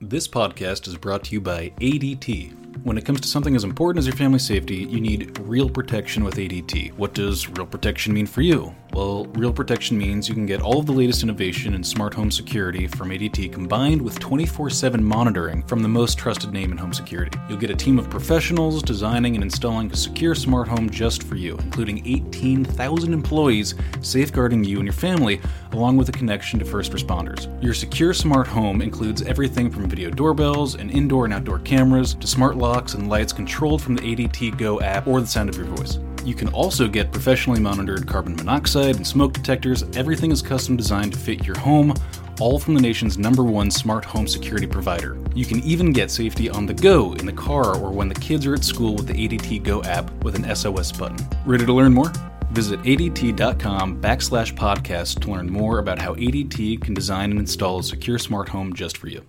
This 0.00 0.28
podcast 0.28 0.86
is 0.86 0.96
brought 0.96 1.24
to 1.24 1.32
you 1.32 1.40
by 1.40 1.72
ADT. 1.80 2.84
When 2.84 2.96
it 2.96 3.04
comes 3.04 3.20
to 3.20 3.26
something 3.26 3.56
as 3.56 3.64
important 3.64 3.98
as 3.98 4.06
your 4.06 4.14
family's 4.14 4.46
safety, 4.46 4.76
you 4.76 5.00
need 5.00 5.36
real 5.40 5.68
protection 5.68 6.22
with 6.22 6.36
ADT. 6.36 6.92
What 6.92 7.14
does 7.14 7.48
real 7.48 7.66
protection 7.66 8.14
mean 8.14 8.26
for 8.26 8.40
you? 8.40 8.72
Well, 8.94 9.26
Real 9.34 9.52
Protection 9.52 9.96
means 9.96 10.28
you 10.28 10.34
can 10.34 10.46
get 10.46 10.60
all 10.60 10.80
of 10.80 10.86
the 10.86 10.92
latest 10.92 11.22
innovation 11.22 11.74
in 11.74 11.84
smart 11.84 12.14
home 12.14 12.30
security 12.30 12.86
from 12.86 13.10
ADT 13.10 13.52
combined 13.52 14.02
with 14.02 14.18
24 14.18 14.70
7 14.70 15.04
monitoring 15.04 15.62
from 15.64 15.82
the 15.82 15.88
most 15.88 16.18
trusted 16.18 16.52
name 16.52 16.72
in 16.72 16.78
home 16.78 16.92
security. 16.92 17.38
You'll 17.48 17.58
get 17.58 17.70
a 17.70 17.76
team 17.76 17.98
of 17.98 18.10
professionals 18.10 18.82
designing 18.82 19.34
and 19.34 19.44
installing 19.44 19.92
a 19.92 19.96
secure 19.96 20.34
smart 20.34 20.68
home 20.68 20.90
just 20.90 21.22
for 21.22 21.36
you, 21.36 21.56
including 21.58 22.04
18,000 22.06 23.12
employees 23.12 23.74
safeguarding 24.00 24.64
you 24.64 24.78
and 24.78 24.86
your 24.86 24.94
family, 24.94 25.40
along 25.72 25.96
with 25.96 26.08
a 26.08 26.12
connection 26.12 26.58
to 26.58 26.64
first 26.64 26.92
responders. 26.92 27.46
Your 27.62 27.74
secure 27.74 28.14
smart 28.14 28.46
home 28.46 28.80
includes 28.80 29.22
everything 29.22 29.70
from 29.70 29.88
video 29.88 30.10
doorbells 30.10 30.74
and 30.74 30.90
indoor 30.90 31.26
and 31.26 31.34
outdoor 31.34 31.60
cameras 31.60 32.14
to 32.14 32.26
smart 32.26 32.56
locks 32.56 32.94
and 32.94 33.08
lights 33.08 33.32
controlled 33.32 33.82
from 33.82 33.94
the 33.94 34.02
ADT 34.02 34.56
Go 34.58 34.80
app 34.80 35.06
or 35.06 35.20
the 35.20 35.26
sound 35.26 35.50
of 35.50 35.56
your 35.56 35.66
voice. 35.66 35.98
You 36.28 36.34
can 36.34 36.48
also 36.48 36.88
get 36.88 37.10
professionally 37.10 37.58
monitored 37.58 38.06
carbon 38.06 38.36
monoxide 38.36 38.96
and 38.96 39.06
smoke 39.06 39.32
detectors. 39.32 39.84
Everything 39.96 40.30
is 40.30 40.42
custom 40.42 40.76
designed 40.76 41.14
to 41.14 41.18
fit 41.18 41.46
your 41.46 41.56
home, 41.58 41.94
all 42.38 42.58
from 42.58 42.74
the 42.74 42.82
nation's 42.82 43.16
number 43.16 43.42
one 43.42 43.70
smart 43.70 44.04
home 44.04 44.28
security 44.28 44.66
provider. 44.66 45.16
You 45.34 45.46
can 45.46 45.62
even 45.62 45.90
get 45.90 46.10
safety 46.10 46.50
on 46.50 46.66
the 46.66 46.74
go 46.74 47.14
in 47.14 47.24
the 47.24 47.32
car 47.32 47.78
or 47.78 47.90
when 47.90 48.10
the 48.10 48.14
kids 48.14 48.44
are 48.44 48.52
at 48.52 48.62
school 48.62 48.94
with 48.94 49.06
the 49.06 49.14
ADT 49.14 49.62
Go 49.62 49.82
app 49.84 50.12
with 50.22 50.34
an 50.34 50.54
SOS 50.54 50.92
button. 50.92 51.16
Ready 51.46 51.64
to 51.64 51.72
learn 51.72 51.94
more? 51.94 52.12
Visit 52.50 52.82
ADT.com 52.82 53.98
backslash 53.98 54.54
podcast 54.54 55.22
to 55.22 55.30
learn 55.30 55.50
more 55.50 55.78
about 55.78 55.98
how 55.98 56.14
ADT 56.14 56.82
can 56.82 56.92
design 56.92 57.30
and 57.30 57.40
install 57.40 57.78
a 57.78 57.82
secure 57.82 58.18
smart 58.18 58.50
home 58.50 58.74
just 58.74 58.98
for 58.98 59.08
you. 59.08 59.24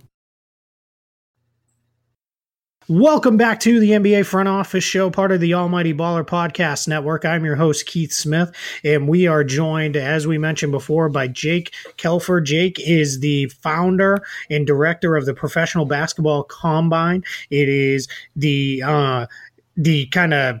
Welcome 2.90 3.36
back 3.36 3.60
to 3.60 3.78
the 3.78 3.90
NBA 3.90 4.26
Front 4.26 4.48
Office 4.48 4.82
Show, 4.82 5.10
part 5.10 5.30
of 5.30 5.38
the 5.38 5.54
Almighty 5.54 5.94
Baller 5.94 6.26
Podcast 6.26 6.88
Network. 6.88 7.24
I'm 7.24 7.44
your 7.44 7.54
host, 7.54 7.86
Keith 7.86 8.12
Smith, 8.12 8.50
and 8.82 9.06
we 9.06 9.28
are 9.28 9.44
joined, 9.44 9.94
as 9.94 10.26
we 10.26 10.38
mentioned 10.38 10.72
before, 10.72 11.08
by 11.08 11.28
Jake 11.28 11.72
Kelfer. 11.98 12.42
Jake 12.44 12.80
is 12.80 13.20
the 13.20 13.46
founder 13.62 14.24
and 14.50 14.66
director 14.66 15.14
of 15.14 15.24
the 15.24 15.34
Professional 15.34 15.84
Basketball 15.84 16.42
Combine. 16.42 17.22
It 17.48 17.68
is 17.68 18.08
the 18.34 18.82
uh, 18.84 19.26
the 19.76 20.06
kind 20.06 20.34
of 20.34 20.60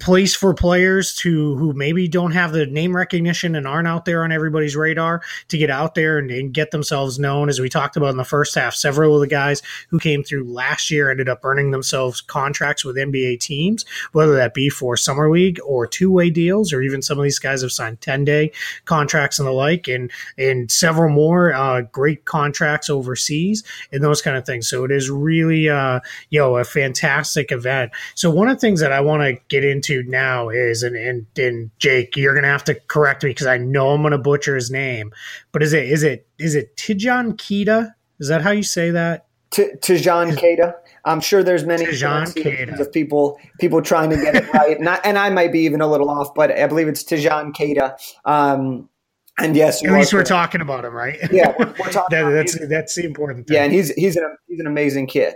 place 0.00 0.34
for 0.34 0.52
players 0.52 1.14
to 1.14 1.56
who 1.56 1.72
maybe 1.72 2.06
don't 2.06 2.32
have 2.32 2.52
the 2.52 2.66
name 2.66 2.94
recognition 2.94 3.54
and 3.54 3.66
aren't 3.66 3.88
out 3.88 4.04
there 4.04 4.22
on 4.22 4.30
everybody's 4.30 4.76
radar 4.76 5.22
to 5.48 5.56
get 5.56 5.70
out 5.70 5.94
there 5.94 6.18
and, 6.18 6.30
and, 6.30 6.52
get 6.52 6.70
themselves 6.70 7.18
known. 7.18 7.48
As 7.48 7.60
we 7.60 7.68
talked 7.68 7.96
about 7.96 8.10
in 8.10 8.16
the 8.16 8.24
first 8.24 8.54
half, 8.54 8.74
several 8.74 9.14
of 9.14 9.20
the 9.20 9.26
guys 9.26 9.62
who 9.90 9.98
came 9.98 10.22
through 10.22 10.44
last 10.44 10.90
year 10.90 11.10
ended 11.10 11.28
up 11.28 11.40
earning 11.42 11.70
themselves 11.70 12.20
contracts 12.20 12.84
with 12.84 12.96
NBA 12.96 13.40
teams, 13.40 13.84
whether 14.12 14.34
that 14.34 14.54
be 14.54 14.68
for 14.68 14.96
summer 14.96 15.30
league 15.30 15.58
or 15.64 15.86
two 15.86 16.10
way 16.10 16.30
deals, 16.30 16.72
or 16.72 16.82
even 16.82 17.00
some 17.00 17.18
of 17.18 17.24
these 17.24 17.38
guys 17.38 17.62
have 17.62 17.72
signed 17.72 18.00
ten 18.00 18.24
day 18.24 18.50
contracts 18.84 19.38
and 19.38 19.46
the 19.46 19.52
like, 19.52 19.88
and 19.88 20.10
and 20.36 20.70
several 20.70 21.12
more 21.12 21.52
uh, 21.52 21.82
great 21.82 22.24
contracts 22.24 22.90
overseas 22.90 23.62
and 23.92 24.02
those 24.02 24.20
kind 24.20 24.36
of 24.36 24.44
things. 24.44 24.68
So 24.68 24.84
it 24.84 24.90
is 24.90 25.10
really 25.10 25.68
uh, 25.68 26.00
you 26.30 26.40
know 26.40 26.56
a 26.56 26.64
fantastic 26.64 27.52
event. 27.52 27.92
So 28.14 28.30
one 28.30 28.48
of 28.48 28.56
the 28.56 28.60
things 28.60 28.80
that 28.80 28.92
I 28.92 29.00
want 29.00 29.22
to 29.22 29.40
get 29.48 29.64
into 29.64 29.77
into 29.78 30.02
now 30.08 30.48
is, 30.48 30.82
and, 30.82 30.96
and, 30.96 31.26
and 31.36 31.70
Jake, 31.78 32.16
you're 32.16 32.34
going 32.34 32.44
to 32.44 32.50
have 32.50 32.64
to 32.64 32.74
correct 32.74 33.22
me 33.22 33.30
because 33.30 33.46
I 33.46 33.58
know 33.58 33.90
I'm 33.90 34.02
going 34.02 34.12
to 34.12 34.18
butcher 34.18 34.54
his 34.54 34.70
name, 34.70 35.12
but 35.52 35.62
is 35.62 35.72
it, 35.72 35.84
is 35.84 36.02
it, 36.02 36.26
is 36.38 36.54
it 36.54 36.76
Tidjan 36.76 37.34
Keita? 37.34 37.94
Is 38.20 38.28
that 38.28 38.42
how 38.42 38.50
you 38.50 38.62
say 38.62 38.90
that? 38.90 39.26
T- 39.50 39.70
Tidjan 39.80 40.36
Keita. 40.36 40.74
I'm 41.04 41.20
sure 41.20 41.42
there's 41.42 41.64
many 41.64 41.84
of 41.86 42.92
people 42.92 43.38
people 43.60 43.80
trying 43.80 44.10
to 44.10 44.16
get 44.16 44.34
it 44.34 44.52
right, 44.52 44.78
and 44.78 44.88
I, 44.88 44.96
and 45.04 45.16
I 45.16 45.30
might 45.30 45.52
be 45.52 45.60
even 45.60 45.80
a 45.80 45.86
little 45.86 46.10
off, 46.10 46.34
but 46.34 46.50
I 46.50 46.66
believe 46.66 46.86
it's 46.86 47.02
Tidjan 47.02 47.54
Keita. 47.54 47.96
Um, 48.26 48.90
and 49.38 49.56
yes, 49.56 49.82
at 49.84 49.92
least 49.92 50.12
we're 50.12 50.24
talking 50.24 50.60
about 50.60 50.84
him, 50.84 50.92
right? 50.92 51.18
Yeah, 51.30 51.54
we're, 51.58 51.66
we're 51.66 51.74
talking. 51.92 52.18
that, 52.18 52.30
that's 52.30 52.68
that's 52.68 52.94
the 52.96 53.04
important 53.04 53.46
thing. 53.46 53.54
Yeah, 53.54 53.64
and 53.64 53.72
he's 53.72 53.90
he's 53.94 54.16
an 54.16 54.36
he's 54.48 54.60
an 54.60 54.66
amazing 54.66 55.06
kid. 55.06 55.34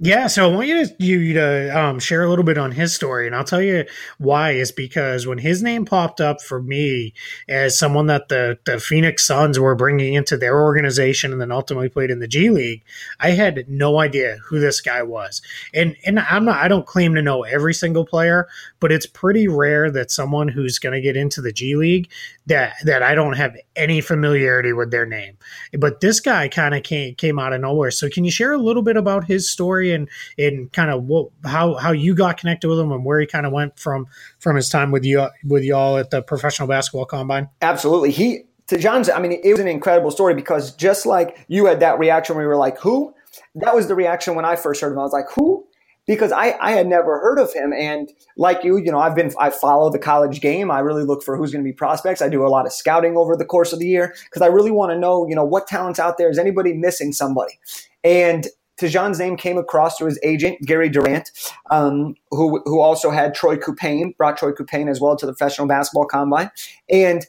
Yeah, 0.00 0.28
so 0.28 0.48
I 0.48 0.54
want 0.54 0.68
you 0.68 0.86
to 0.86 0.94
you 1.04 1.32
to 1.34 1.76
um, 1.76 1.98
share 1.98 2.22
a 2.22 2.28
little 2.28 2.44
bit 2.44 2.56
on 2.56 2.70
his 2.70 2.94
story, 2.94 3.26
and 3.26 3.34
I'll 3.34 3.42
tell 3.42 3.60
you 3.60 3.84
why. 4.18 4.52
Is 4.52 4.70
because 4.70 5.26
when 5.26 5.38
his 5.38 5.60
name 5.60 5.84
popped 5.84 6.20
up 6.20 6.40
for 6.40 6.62
me 6.62 7.14
as 7.48 7.76
someone 7.76 8.06
that 8.06 8.28
the 8.28 8.60
the 8.64 8.78
Phoenix 8.78 9.26
Suns 9.26 9.58
were 9.58 9.74
bringing 9.74 10.14
into 10.14 10.36
their 10.36 10.62
organization, 10.62 11.32
and 11.32 11.40
then 11.40 11.50
ultimately 11.50 11.88
played 11.88 12.12
in 12.12 12.20
the 12.20 12.28
G 12.28 12.48
League, 12.50 12.84
I 13.18 13.30
had 13.30 13.68
no 13.68 13.98
idea 13.98 14.38
who 14.48 14.60
this 14.60 14.80
guy 14.80 15.02
was. 15.02 15.42
And 15.74 15.96
and 16.06 16.20
I'm 16.20 16.44
not 16.44 16.58
I 16.58 16.68
don't 16.68 16.86
claim 16.86 17.16
to 17.16 17.22
know 17.22 17.42
every 17.42 17.74
single 17.74 18.06
player, 18.06 18.46
but 18.78 18.92
it's 18.92 19.06
pretty 19.06 19.48
rare 19.48 19.90
that 19.90 20.12
someone 20.12 20.46
who's 20.46 20.78
going 20.78 20.94
to 20.94 21.00
get 21.00 21.16
into 21.16 21.40
the 21.40 21.50
G 21.50 21.74
League 21.74 22.08
that 22.46 22.74
that 22.84 23.02
I 23.02 23.16
don't 23.16 23.34
have 23.36 23.56
any 23.74 24.00
familiarity 24.00 24.72
with 24.72 24.92
their 24.92 25.06
name. 25.06 25.38
But 25.76 26.00
this 26.00 26.20
guy 26.20 26.46
kind 26.46 26.76
of 26.76 26.84
came 26.84 27.16
came 27.16 27.40
out 27.40 27.52
of 27.52 27.60
nowhere. 27.60 27.90
So 27.90 28.08
can 28.08 28.24
you 28.24 28.30
share 28.30 28.52
a 28.52 28.58
little 28.58 28.82
bit 28.82 28.96
about 28.96 29.24
his 29.24 29.50
story? 29.50 29.87
And 29.92 30.08
and 30.38 30.72
kind 30.72 30.90
of 30.90 31.04
what 31.04 31.28
how 31.44 31.74
how 31.74 31.92
you 31.92 32.14
got 32.14 32.38
connected 32.38 32.68
with 32.68 32.78
him 32.78 32.92
and 32.92 33.04
where 33.04 33.20
he 33.20 33.26
kind 33.26 33.46
of 33.46 33.52
went 33.52 33.78
from 33.78 34.06
from 34.38 34.56
his 34.56 34.68
time 34.68 34.90
with 34.90 35.04
you 35.04 35.28
with 35.44 35.64
y'all 35.64 35.96
at 35.96 36.10
the 36.10 36.22
professional 36.22 36.68
basketball 36.68 37.06
combine. 37.06 37.48
Absolutely, 37.62 38.10
he 38.10 38.44
to 38.68 38.78
John's. 38.78 39.08
I 39.08 39.20
mean, 39.20 39.32
it 39.32 39.50
was 39.50 39.60
an 39.60 39.68
incredible 39.68 40.10
story 40.10 40.34
because 40.34 40.74
just 40.74 41.06
like 41.06 41.44
you 41.48 41.66
had 41.66 41.80
that 41.80 41.98
reaction 41.98 42.36
when 42.36 42.44
we 42.44 42.48
were 42.48 42.56
like, 42.56 42.78
"Who?" 42.80 43.14
That 43.54 43.74
was 43.74 43.88
the 43.88 43.94
reaction 43.94 44.34
when 44.34 44.44
I 44.44 44.56
first 44.56 44.80
heard 44.80 44.92
him. 44.92 44.98
I 44.98 45.02
was 45.02 45.12
like, 45.12 45.30
"Who?" 45.34 45.68
because 46.08 46.32
I, 46.32 46.56
I 46.58 46.72
had 46.72 46.88
never 46.88 47.20
heard 47.20 47.38
of 47.38 47.52
him. 47.52 47.72
And 47.72 48.10
like 48.36 48.64
you, 48.64 48.78
you 48.78 48.90
know, 48.90 48.98
I've 48.98 49.14
been, 49.14 49.30
I 49.38 49.50
follow 49.50 49.90
the 49.90 49.98
college 49.98 50.40
game. 50.40 50.70
I 50.70 50.80
really 50.80 51.04
look 51.04 51.22
for 51.22 51.36
who's 51.36 51.52
going 51.52 51.62
to 51.62 51.68
be 51.68 51.74
prospects. 51.74 52.22
I 52.22 52.30
do 52.30 52.44
a 52.44 52.48
lot 52.48 52.66
of 52.66 52.72
scouting 52.72 53.16
over 53.16 53.36
the 53.36 53.44
course 53.44 53.72
of 53.74 53.78
the 53.78 53.86
year 53.86 54.14
because 54.24 54.42
I 54.42 54.46
really 54.46 54.70
want 54.70 54.90
to 54.90 54.98
know, 54.98 55.28
you 55.28 55.36
know, 55.36 55.44
what 55.44 55.68
talents 55.68 56.00
out 56.00 56.16
there. 56.16 56.30
Is 56.30 56.38
anybody 56.38 56.72
missing 56.72 57.12
somebody? 57.12 57.58
And 58.02 58.46
Tidjan's 58.78 59.18
name 59.18 59.36
came 59.36 59.58
across 59.58 59.96
to 59.98 60.06
his 60.06 60.18
agent, 60.22 60.60
Gary 60.62 60.88
Durant, 60.88 61.30
um, 61.70 62.14
who, 62.30 62.62
who 62.64 62.80
also 62.80 63.10
had 63.10 63.34
Troy 63.34 63.56
Caupain, 63.56 64.16
brought 64.16 64.36
Troy 64.38 64.52
Caupain 64.52 64.90
as 64.90 65.00
well 65.00 65.16
to 65.16 65.26
the 65.26 65.32
professional 65.32 65.66
basketball 65.66 66.06
combine. 66.06 66.50
And 66.88 67.26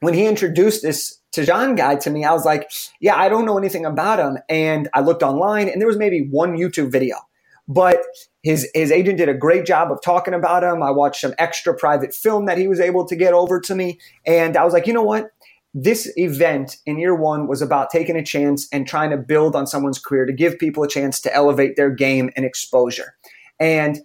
when 0.00 0.14
he 0.14 0.26
introduced 0.26 0.82
this 0.82 1.18
Tidjan 1.32 1.76
guy 1.76 1.96
to 1.96 2.10
me, 2.10 2.24
I 2.24 2.32
was 2.32 2.44
like, 2.44 2.70
yeah, 3.00 3.16
I 3.16 3.28
don't 3.28 3.46
know 3.46 3.58
anything 3.58 3.84
about 3.84 4.18
him. 4.18 4.38
And 4.48 4.88
I 4.94 5.00
looked 5.00 5.22
online 5.22 5.68
and 5.68 5.80
there 5.80 5.88
was 5.88 5.98
maybe 5.98 6.26
one 6.30 6.56
YouTube 6.56 6.90
video. 6.90 7.16
But 7.68 7.98
his 8.42 8.70
his 8.74 8.92
agent 8.92 9.18
did 9.18 9.28
a 9.28 9.34
great 9.34 9.66
job 9.66 9.90
of 9.90 10.00
talking 10.00 10.34
about 10.34 10.62
him. 10.62 10.82
I 10.82 10.92
watched 10.92 11.20
some 11.20 11.34
extra 11.36 11.74
private 11.74 12.14
film 12.14 12.46
that 12.46 12.58
he 12.58 12.68
was 12.68 12.78
able 12.78 13.04
to 13.06 13.16
get 13.16 13.34
over 13.34 13.60
to 13.60 13.74
me. 13.74 13.98
And 14.24 14.56
I 14.56 14.64
was 14.64 14.72
like, 14.72 14.86
you 14.86 14.92
know 14.92 15.02
what? 15.02 15.30
This 15.74 16.10
event 16.16 16.76
in 16.86 16.98
year 16.98 17.14
one 17.14 17.48
was 17.48 17.60
about 17.60 17.90
taking 17.90 18.16
a 18.16 18.24
chance 18.24 18.66
and 18.72 18.86
trying 18.86 19.10
to 19.10 19.16
build 19.16 19.54
on 19.54 19.66
someone's 19.66 19.98
career 19.98 20.24
to 20.24 20.32
give 20.32 20.58
people 20.58 20.82
a 20.82 20.88
chance 20.88 21.20
to 21.20 21.34
elevate 21.34 21.76
their 21.76 21.90
game 21.90 22.30
and 22.34 22.46
exposure. 22.46 23.14
And 23.60 24.00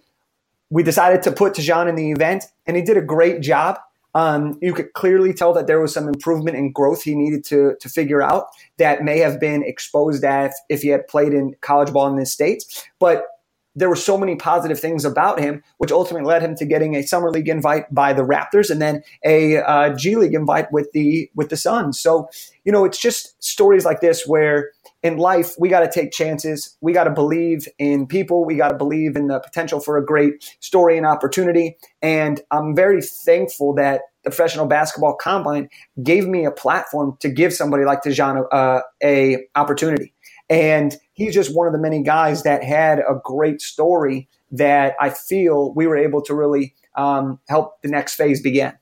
we 0.70 0.82
decided 0.82 1.22
to 1.22 1.32
put 1.32 1.54
Tidjan 1.54 1.88
in 1.88 1.94
the 1.94 2.10
event, 2.10 2.44
and 2.66 2.76
he 2.76 2.82
did 2.82 2.96
a 2.96 3.02
great 3.02 3.40
job. 3.40 3.78
Um, 4.14 4.58
you 4.60 4.74
could 4.74 4.92
clearly 4.92 5.32
tell 5.32 5.54
that 5.54 5.66
there 5.66 5.80
was 5.80 5.94
some 5.94 6.08
improvement 6.08 6.56
and 6.56 6.74
growth 6.74 7.02
he 7.02 7.14
needed 7.14 7.44
to, 7.46 7.76
to 7.80 7.88
figure 7.88 8.22
out 8.22 8.46
that 8.76 9.02
may 9.02 9.18
have 9.18 9.40
been 9.40 9.62
exposed 9.62 10.24
at 10.24 10.52
if 10.68 10.82
he 10.82 10.88
had 10.88 11.08
played 11.08 11.32
in 11.32 11.54
college 11.62 11.92
ball 11.92 12.08
in 12.08 12.16
the 12.16 12.26
States. 12.26 12.86
But 12.98 13.24
there 13.74 13.88
were 13.88 13.96
so 13.96 14.18
many 14.18 14.36
positive 14.36 14.78
things 14.78 15.04
about 15.04 15.40
him, 15.40 15.62
which 15.78 15.90
ultimately 15.90 16.26
led 16.26 16.42
him 16.42 16.54
to 16.56 16.66
getting 16.66 16.94
a 16.94 17.02
summer 17.02 17.30
league 17.30 17.48
invite 17.48 17.92
by 17.94 18.12
the 18.12 18.22
Raptors 18.22 18.70
and 18.70 18.82
then 18.82 19.02
a 19.24 19.58
uh, 19.58 19.94
G 19.96 20.16
League 20.16 20.34
invite 20.34 20.70
with 20.72 20.90
the 20.92 21.30
with 21.34 21.48
the 21.48 21.56
Suns. 21.56 21.98
So 21.98 22.28
you 22.64 22.72
know, 22.72 22.84
it's 22.84 22.98
just 22.98 23.42
stories 23.42 23.84
like 23.84 24.00
this 24.00 24.26
where 24.26 24.70
in 25.02 25.16
life 25.16 25.54
we 25.58 25.68
got 25.68 25.80
to 25.80 25.90
take 25.90 26.12
chances. 26.12 26.76
We 26.80 26.92
got 26.92 27.04
to 27.04 27.10
believe 27.10 27.66
in 27.78 28.06
people. 28.06 28.44
We 28.44 28.56
got 28.56 28.68
to 28.68 28.76
believe 28.76 29.16
in 29.16 29.26
the 29.26 29.40
potential 29.40 29.80
for 29.80 29.96
a 29.96 30.04
great 30.04 30.56
story 30.60 30.96
and 30.96 31.06
opportunity. 31.06 31.76
And 32.00 32.40
I'm 32.50 32.76
very 32.76 33.02
thankful 33.02 33.74
that 33.74 34.02
the 34.22 34.30
professional 34.30 34.66
basketball 34.66 35.16
combine 35.16 35.68
gave 36.02 36.28
me 36.28 36.44
a 36.44 36.52
platform 36.52 37.16
to 37.20 37.28
give 37.28 37.52
somebody 37.52 37.84
like 37.84 38.02
Tidjan 38.02 38.46
uh, 38.52 38.82
a 39.02 39.46
opportunity. 39.56 40.14
And 40.48 40.96
he's 41.22 41.34
just 41.34 41.54
one 41.54 41.66
of 41.66 41.72
the 41.72 41.78
many 41.78 42.02
guys 42.02 42.42
that 42.42 42.64
had 42.64 42.98
a 42.98 43.20
great 43.22 43.60
story 43.60 44.28
that 44.50 44.94
I 45.00 45.10
feel 45.10 45.72
we 45.74 45.86
were 45.86 45.96
able 45.96 46.20
to 46.22 46.34
really 46.34 46.74
um, 46.96 47.38
help 47.48 47.80
the 47.82 47.88
next 47.88 48.16
phase 48.16 48.42
begin. 48.42 48.72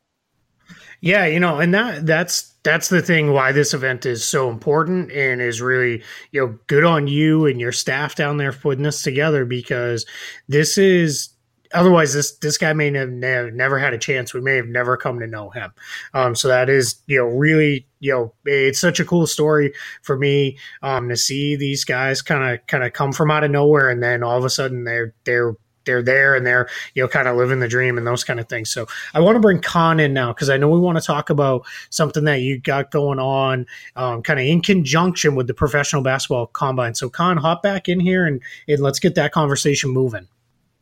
Yeah, 1.03 1.26
you 1.26 1.40
know, 1.40 1.61
and 1.61 1.72
that 1.74 2.07
that's 2.07 2.53
that's 2.62 2.88
the 2.88 3.00
thing 3.00 3.33
why 3.33 3.53
this 3.53 3.72
event 3.72 4.05
is 4.05 4.24
so 4.24 4.50
important 4.50 5.11
and 5.12 5.40
is 5.40 5.62
really 5.62 6.03
you 6.33 6.40
know 6.40 6.59
good 6.66 6.85
on 6.85 7.07
you 7.07 7.46
and 7.46 7.61
your 7.61 7.72
staff 7.72 8.14
down 8.14 8.37
there 8.37 8.53
putting 8.53 8.83
this 8.83 9.03
together 9.03 9.44
because 9.44 10.05
this 10.48 10.76
is 10.76 11.31
otherwise 11.73 12.13
this 12.13 12.33
this 12.39 12.59
guy 12.59 12.73
may 12.73 12.93
have 12.93 13.11
never, 13.11 13.51
never 13.51 13.79
had 13.79 13.95
a 13.95 13.99
chance. 13.99 14.35
We 14.35 14.41
may 14.41 14.57
have 14.57 14.67
never 14.67 14.97
come 14.97 15.21
to 15.21 15.27
know 15.27 15.51
him. 15.51 15.73
Um, 16.15 16.35
so 16.35 16.49
that 16.49 16.69
is 16.69 16.97
you 17.07 17.19
know 17.19 17.27
really 17.27 17.87
you 18.01 18.13
know 18.13 18.35
it's 18.45 18.81
such 18.81 19.01
a 19.01 19.05
cool 19.05 19.27
story 19.27 19.73
for 20.03 20.17
me 20.17 20.59
um, 20.83 21.09
to 21.09 21.17
see 21.17 21.57
these 21.57 21.85
guys 21.85 22.23
kind 22.23 22.55
of 22.55 22.67
kind 22.67 22.85
of 22.85 22.93
come 22.93 23.13
from 23.13 23.31
out 23.31 23.45
of 23.45 23.51
nowhere 23.51 23.91
and 23.91 24.03
then 24.03 24.23
all 24.23 24.39
of 24.39 24.45
a 24.45 24.51
sudden 24.51 24.85
they're 24.85 25.15
they're 25.25 25.55
they're 25.85 26.03
there 26.03 26.35
and 26.35 26.47
they're 26.47 26.69
you 26.95 27.03
know 27.03 27.09
kind 27.09 27.27
of 27.27 27.37
living 27.37 27.61
the 27.61 27.69
dream 27.69 27.97
and 27.97 28.07
those 28.07 28.25
kind 28.25 28.39
of 28.39 28.49
things. 28.49 28.71
So 28.71 28.87
i 29.15 29.21
want 29.21 29.37
to 29.37 29.41
bring 29.41 29.61
Kaan 29.61 30.01
in 30.01 30.13
now 30.13 30.33
because 30.33 30.51
i 30.51 30.57
know 30.57 30.69
we 30.69 30.79
want 30.79 30.99
to 30.99 31.05
talk 31.05 31.31
about 31.31 31.67
something 31.91 32.25
that 32.25 32.41
you 32.41 32.61
got 32.61 32.91
going 32.91 33.19
on 33.19 33.67
um, 33.97 34.23
kind 34.23 34.41
of 34.41 34.47
in 34.47 34.61
conjunction 34.61 35.35
with 35.35 35.47
the 35.47 35.55
professional 35.55 36.03
basketball 36.03 36.47
combine. 36.47 36.95
So 36.95 37.09
Kaan 37.09 37.39
hop 37.39 37.63
back 37.63 37.89
in 37.89 38.01
here 38.01 38.27
and, 38.27 38.43
and 38.69 38.81
let's 38.81 38.99
get 38.99 39.15
that 39.15 39.33
conversation 39.33 39.91
moving 39.91 40.29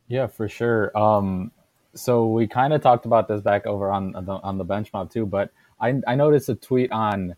yeah, 0.09 0.27
for 0.27 0.49
sure. 0.49 0.95
Um, 0.97 1.51
so 1.95 2.27
we 2.27 2.47
kind 2.47 2.73
of 2.73 2.81
talked 2.81 3.05
about 3.05 3.27
this 3.27 3.41
back 3.41 3.65
over 3.65 3.91
on 3.91 4.11
the, 4.11 4.33
on 4.43 4.57
the 4.57 4.63
bench 4.63 4.91
mob 4.91 5.11
too, 5.11 5.25
but 5.25 5.51
I, 5.79 6.01
I 6.05 6.15
noticed 6.15 6.49
a 6.49 6.55
tweet 6.55 6.91
on 6.91 7.35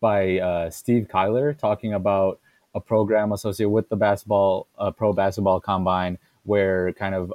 by 0.00 0.38
uh, 0.38 0.70
Steve 0.70 1.08
Kyler 1.12 1.56
talking 1.58 1.94
about 1.94 2.38
a 2.74 2.80
program 2.80 3.32
associated 3.32 3.70
with 3.70 3.88
the 3.88 3.96
basketball 3.96 4.68
uh, 4.78 4.90
pro 4.90 5.12
basketball 5.12 5.60
combine 5.60 6.18
where 6.44 6.92
kind 6.92 7.14
of 7.14 7.32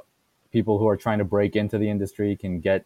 people 0.50 0.78
who 0.78 0.88
are 0.88 0.96
trying 0.96 1.18
to 1.18 1.24
break 1.24 1.56
into 1.56 1.78
the 1.78 1.88
industry 1.88 2.34
can 2.36 2.60
get 2.60 2.84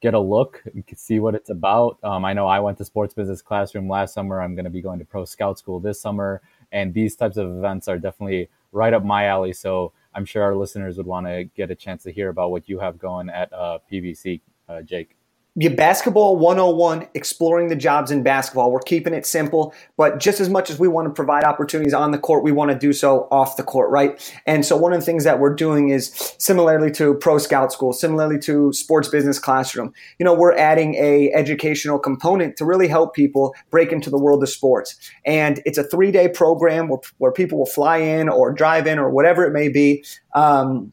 get 0.00 0.12
a 0.12 0.20
look, 0.20 0.62
see 0.94 1.18
what 1.18 1.34
it's 1.34 1.48
about. 1.48 1.96
Um, 2.02 2.26
I 2.26 2.34
know 2.34 2.46
I 2.46 2.60
went 2.60 2.76
to 2.76 2.84
sports 2.84 3.14
business 3.14 3.40
classroom 3.40 3.88
last 3.88 4.12
summer. 4.12 4.42
I'm 4.42 4.54
going 4.54 4.66
to 4.66 4.70
be 4.70 4.82
going 4.82 4.98
to 4.98 5.04
pro 5.04 5.24
scout 5.24 5.58
school 5.58 5.80
this 5.80 5.98
summer, 5.98 6.42
and 6.72 6.92
these 6.92 7.16
types 7.16 7.38
of 7.38 7.48
events 7.48 7.88
are 7.88 7.98
definitely 7.98 8.50
right 8.72 8.92
up 8.92 9.02
my 9.02 9.26
alley. 9.26 9.54
So 9.54 9.92
I'm 10.14 10.24
sure 10.24 10.42
our 10.42 10.54
listeners 10.54 10.96
would 10.96 11.06
want 11.06 11.26
to 11.26 11.44
get 11.44 11.70
a 11.70 11.74
chance 11.74 12.02
to 12.04 12.12
hear 12.12 12.28
about 12.28 12.50
what 12.50 12.68
you 12.68 12.78
have 12.78 12.98
going 12.98 13.28
at 13.28 13.52
uh, 13.52 13.78
PBC, 13.90 14.40
uh, 14.68 14.82
Jake. 14.82 15.16
Your 15.56 15.74
basketball 15.74 16.36
101 16.36 17.06
exploring 17.14 17.68
the 17.68 17.76
jobs 17.76 18.10
in 18.10 18.24
basketball. 18.24 18.72
We're 18.72 18.80
keeping 18.80 19.14
it 19.14 19.24
simple 19.24 19.72
but 19.96 20.18
just 20.18 20.40
as 20.40 20.48
much 20.48 20.68
as 20.68 20.80
we 20.80 20.88
want 20.88 21.06
to 21.06 21.14
provide 21.14 21.44
opportunities 21.44 21.94
on 21.94 22.10
the 22.10 22.18
court 22.18 22.42
we 22.42 22.50
want 22.50 22.72
to 22.72 22.78
do 22.78 22.92
so 22.92 23.28
off 23.30 23.56
the 23.56 23.62
court 23.62 23.90
right? 23.90 24.32
And 24.46 24.66
so 24.66 24.76
one 24.76 24.92
of 24.92 24.98
the 24.98 25.06
things 25.06 25.22
that 25.24 25.38
we're 25.38 25.54
doing 25.54 25.90
is 25.90 26.34
similarly 26.38 26.90
to 26.92 27.14
pro 27.14 27.38
scout 27.38 27.72
school 27.72 27.92
similarly 27.92 28.38
to 28.40 28.72
sports 28.72 29.08
business 29.08 29.38
classroom. 29.38 29.92
You 30.18 30.24
know 30.24 30.34
we're 30.34 30.56
adding 30.56 30.96
a 30.96 31.30
educational 31.32 32.00
component 32.00 32.56
to 32.56 32.64
really 32.64 32.88
help 32.88 33.14
people 33.14 33.54
break 33.70 33.92
into 33.92 34.10
the 34.10 34.18
world 34.18 34.42
of 34.42 34.48
sports. 34.48 34.96
And 35.24 35.62
it's 35.64 35.78
a 35.78 35.84
three 35.84 36.10
day 36.10 36.28
program 36.28 36.88
where, 36.88 37.00
where 37.18 37.32
people 37.32 37.58
will 37.58 37.66
fly 37.66 37.98
in 37.98 38.28
or 38.28 38.52
drive 38.52 38.88
in 38.88 38.98
or 38.98 39.10
whatever 39.10 39.44
it 39.44 39.52
may 39.52 39.68
be. 39.68 40.04
Um, 40.34 40.92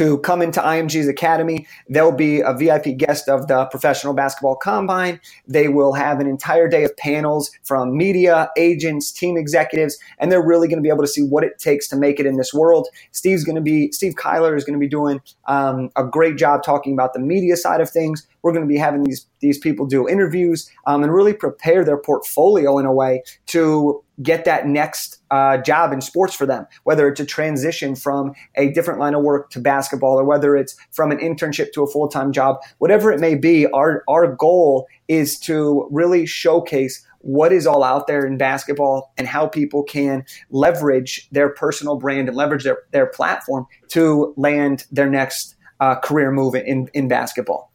to 0.00 0.16
come 0.20 0.40
into 0.40 0.60
IMG's 0.60 1.08
academy. 1.08 1.66
They'll 1.90 2.10
be 2.10 2.40
a 2.40 2.54
VIP 2.54 2.96
guest 2.96 3.28
of 3.28 3.48
the 3.48 3.66
Professional 3.66 4.14
Basketball 4.14 4.56
Combine. 4.56 5.20
They 5.46 5.68
will 5.68 5.92
have 5.92 6.20
an 6.20 6.26
entire 6.26 6.68
day 6.68 6.84
of 6.84 6.96
panels 6.96 7.50
from 7.64 7.94
media, 7.94 8.48
agents, 8.56 9.12
team 9.12 9.36
executives, 9.36 9.98
and 10.18 10.32
they're 10.32 10.42
really 10.42 10.68
going 10.68 10.78
to 10.78 10.82
be 10.82 10.88
able 10.88 11.02
to 11.02 11.06
see 11.06 11.22
what 11.22 11.44
it 11.44 11.58
takes 11.58 11.86
to 11.88 11.96
make 11.96 12.18
it 12.18 12.24
in 12.24 12.38
this 12.38 12.54
world. 12.54 12.88
Steve's 13.12 13.44
going 13.44 13.56
to 13.56 13.60
be, 13.60 13.92
Steve 13.92 14.14
Kyler 14.14 14.56
is 14.56 14.64
going 14.64 14.72
to 14.72 14.80
be 14.80 14.88
doing 14.88 15.20
um, 15.48 15.90
a 15.96 16.02
great 16.02 16.38
job 16.38 16.62
talking 16.62 16.94
about 16.94 17.12
the 17.12 17.20
media 17.20 17.54
side 17.54 17.82
of 17.82 17.90
things. 17.90 18.26
We're 18.40 18.52
going 18.52 18.66
to 18.66 18.72
be 18.72 18.78
having 18.78 19.02
these 19.02 19.26
these 19.40 19.58
people 19.58 19.86
do 19.86 20.08
interviews 20.08 20.70
um, 20.86 21.02
and 21.02 21.12
really 21.12 21.32
prepare 21.32 21.84
their 21.84 21.96
portfolio 21.96 22.78
in 22.78 22.86
a 22.86 22.92
way 22.92 23.22
to 23.46 24.02
get 24.22 24.44
that 24.44 24.66
next 24.66 25.18
uh, 25.30 25.58
job 25.58 25.92
in 25.92 26.00
sports 26.00 26.34
for 26.34 26.46
them, 26.46 26.66
whether 26.84 27.08
it's 27.08 27.20
a 27.20 27.24
transition 27.24 27.94
from 27.94 28.34
a 28.56 28.70
different 28.72 29.00
line 29.00 29.14
of 29.14 29.22
work 29.22 29.50
to 29.50 29.60
basketball 29.60 30.18
or 30.18 30.24
whether 30.24 30.56
it's 30.56 30.76
from 30.90 31.10
an 31.10 31.18
internship 31.18 31.72
to 31.72 31.82
a 31.82 31.86
full 31.86 32.08
time 32.08 32.32
job, 32.32 32.56
whatever 32.78 33.12
it 33.12 33.20
may 33.20 33.34
be, 33.34 33.66
our, 33.68 34.02
our 34.08 34.34
goal 34.34 34.86
is 35.08 35.38
to 35.38 35.88
really 35.90 36.26
showcase 36.26 37.06
what 37.22 37.52
is 37.52 37.66
all 37.66 37.84
out 37.84 38.06
there 38.06 38.26
in 38.26 38.38
basketball 38.38 39.12
and 39.18 39.26
how 39.26 39.46
people 39.46 39.82
can 39.82 40.24
leverage 40.50 41.28
their 41.30 41.50
personal 41.50 41.96
brand 41.96 42.28
and 42.28 42.36
leverage 42.36 42.64
their, 42.64 42.78
their 42.92 43.06
platform 43.06 43.66
to 43.88 44.32
land 44.36 44.86
their 44.90 45.08
next 45.08 45.54
uh, 45.80 45.94
career 45.96 46.30
move 46.30 46.54
in, 46.54 46.88
in 46.94 47.08
basketball. 47.08 47.69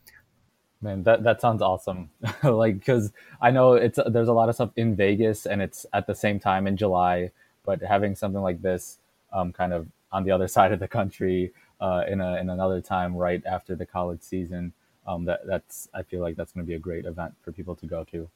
Man, 0.86 1.02
that, 1.02 1.24
that 1.24 1.42
sounds 1.42 1.64
awesome. 1.64 2.12
like, 2.44 2.78
because 2.78 3.12
I 3.42 3.50
know 3.50 3.74
it's 3.74 3.98
there's 4.06 4.28
a 4.28 4.34
lot 4.34 4.50
of 4.50 4.56
stuff 4.56 4.70
in 4.76 4.96
Vegas 4.96 5.48
and 5.48 5.60
it's 5.60 5.88
at 5.94 6.06
the 6.06 6.14
same 6.14 6.40
time 6.40 6.68
in 6.68 6.78
July, 6.78 7.32
but 7.66 7.82
having 7.82 8.16
something 8.16 8.42
like 8.42 8.62
this 8.62 9.00
um, 9.34 9.52
kind 9.52 9.74
of 9.74 9.88
on 10.12 10.24
the 10.26 10.32
other 10.32 10.48
side 10.56 10.72
of 10.72 10.80
the 10.80 10.88
country 10.88 11.52
uh, 11.82 12.04
in, 12.08 12.22
a, 12.22 12.36
in 12.36 12.52
another 12.52 12.82
time 12.82 13.16
right 13.16 13.44
after 13.48 13.76
the 13.76 13.86
college 13.86 14.22
season, 14.22 14.74
um, 15.08 15.26
that, 15.26 15.48
that's 15.48 15.90
I 15.92 16.04
feel 16.04 16.22
like 16.22 16.36
that's 16.36 16.52
going 16.52 16.64
to 16.64 16.70
be 16.70 16.76
a 16.76 16.80
great 16.80 17.06
event 17.06 17.34
for 17.42 17.52
people 17.52 17.76
to 17.78 17.88
go 17.88 18.04
to. 18.12 18.30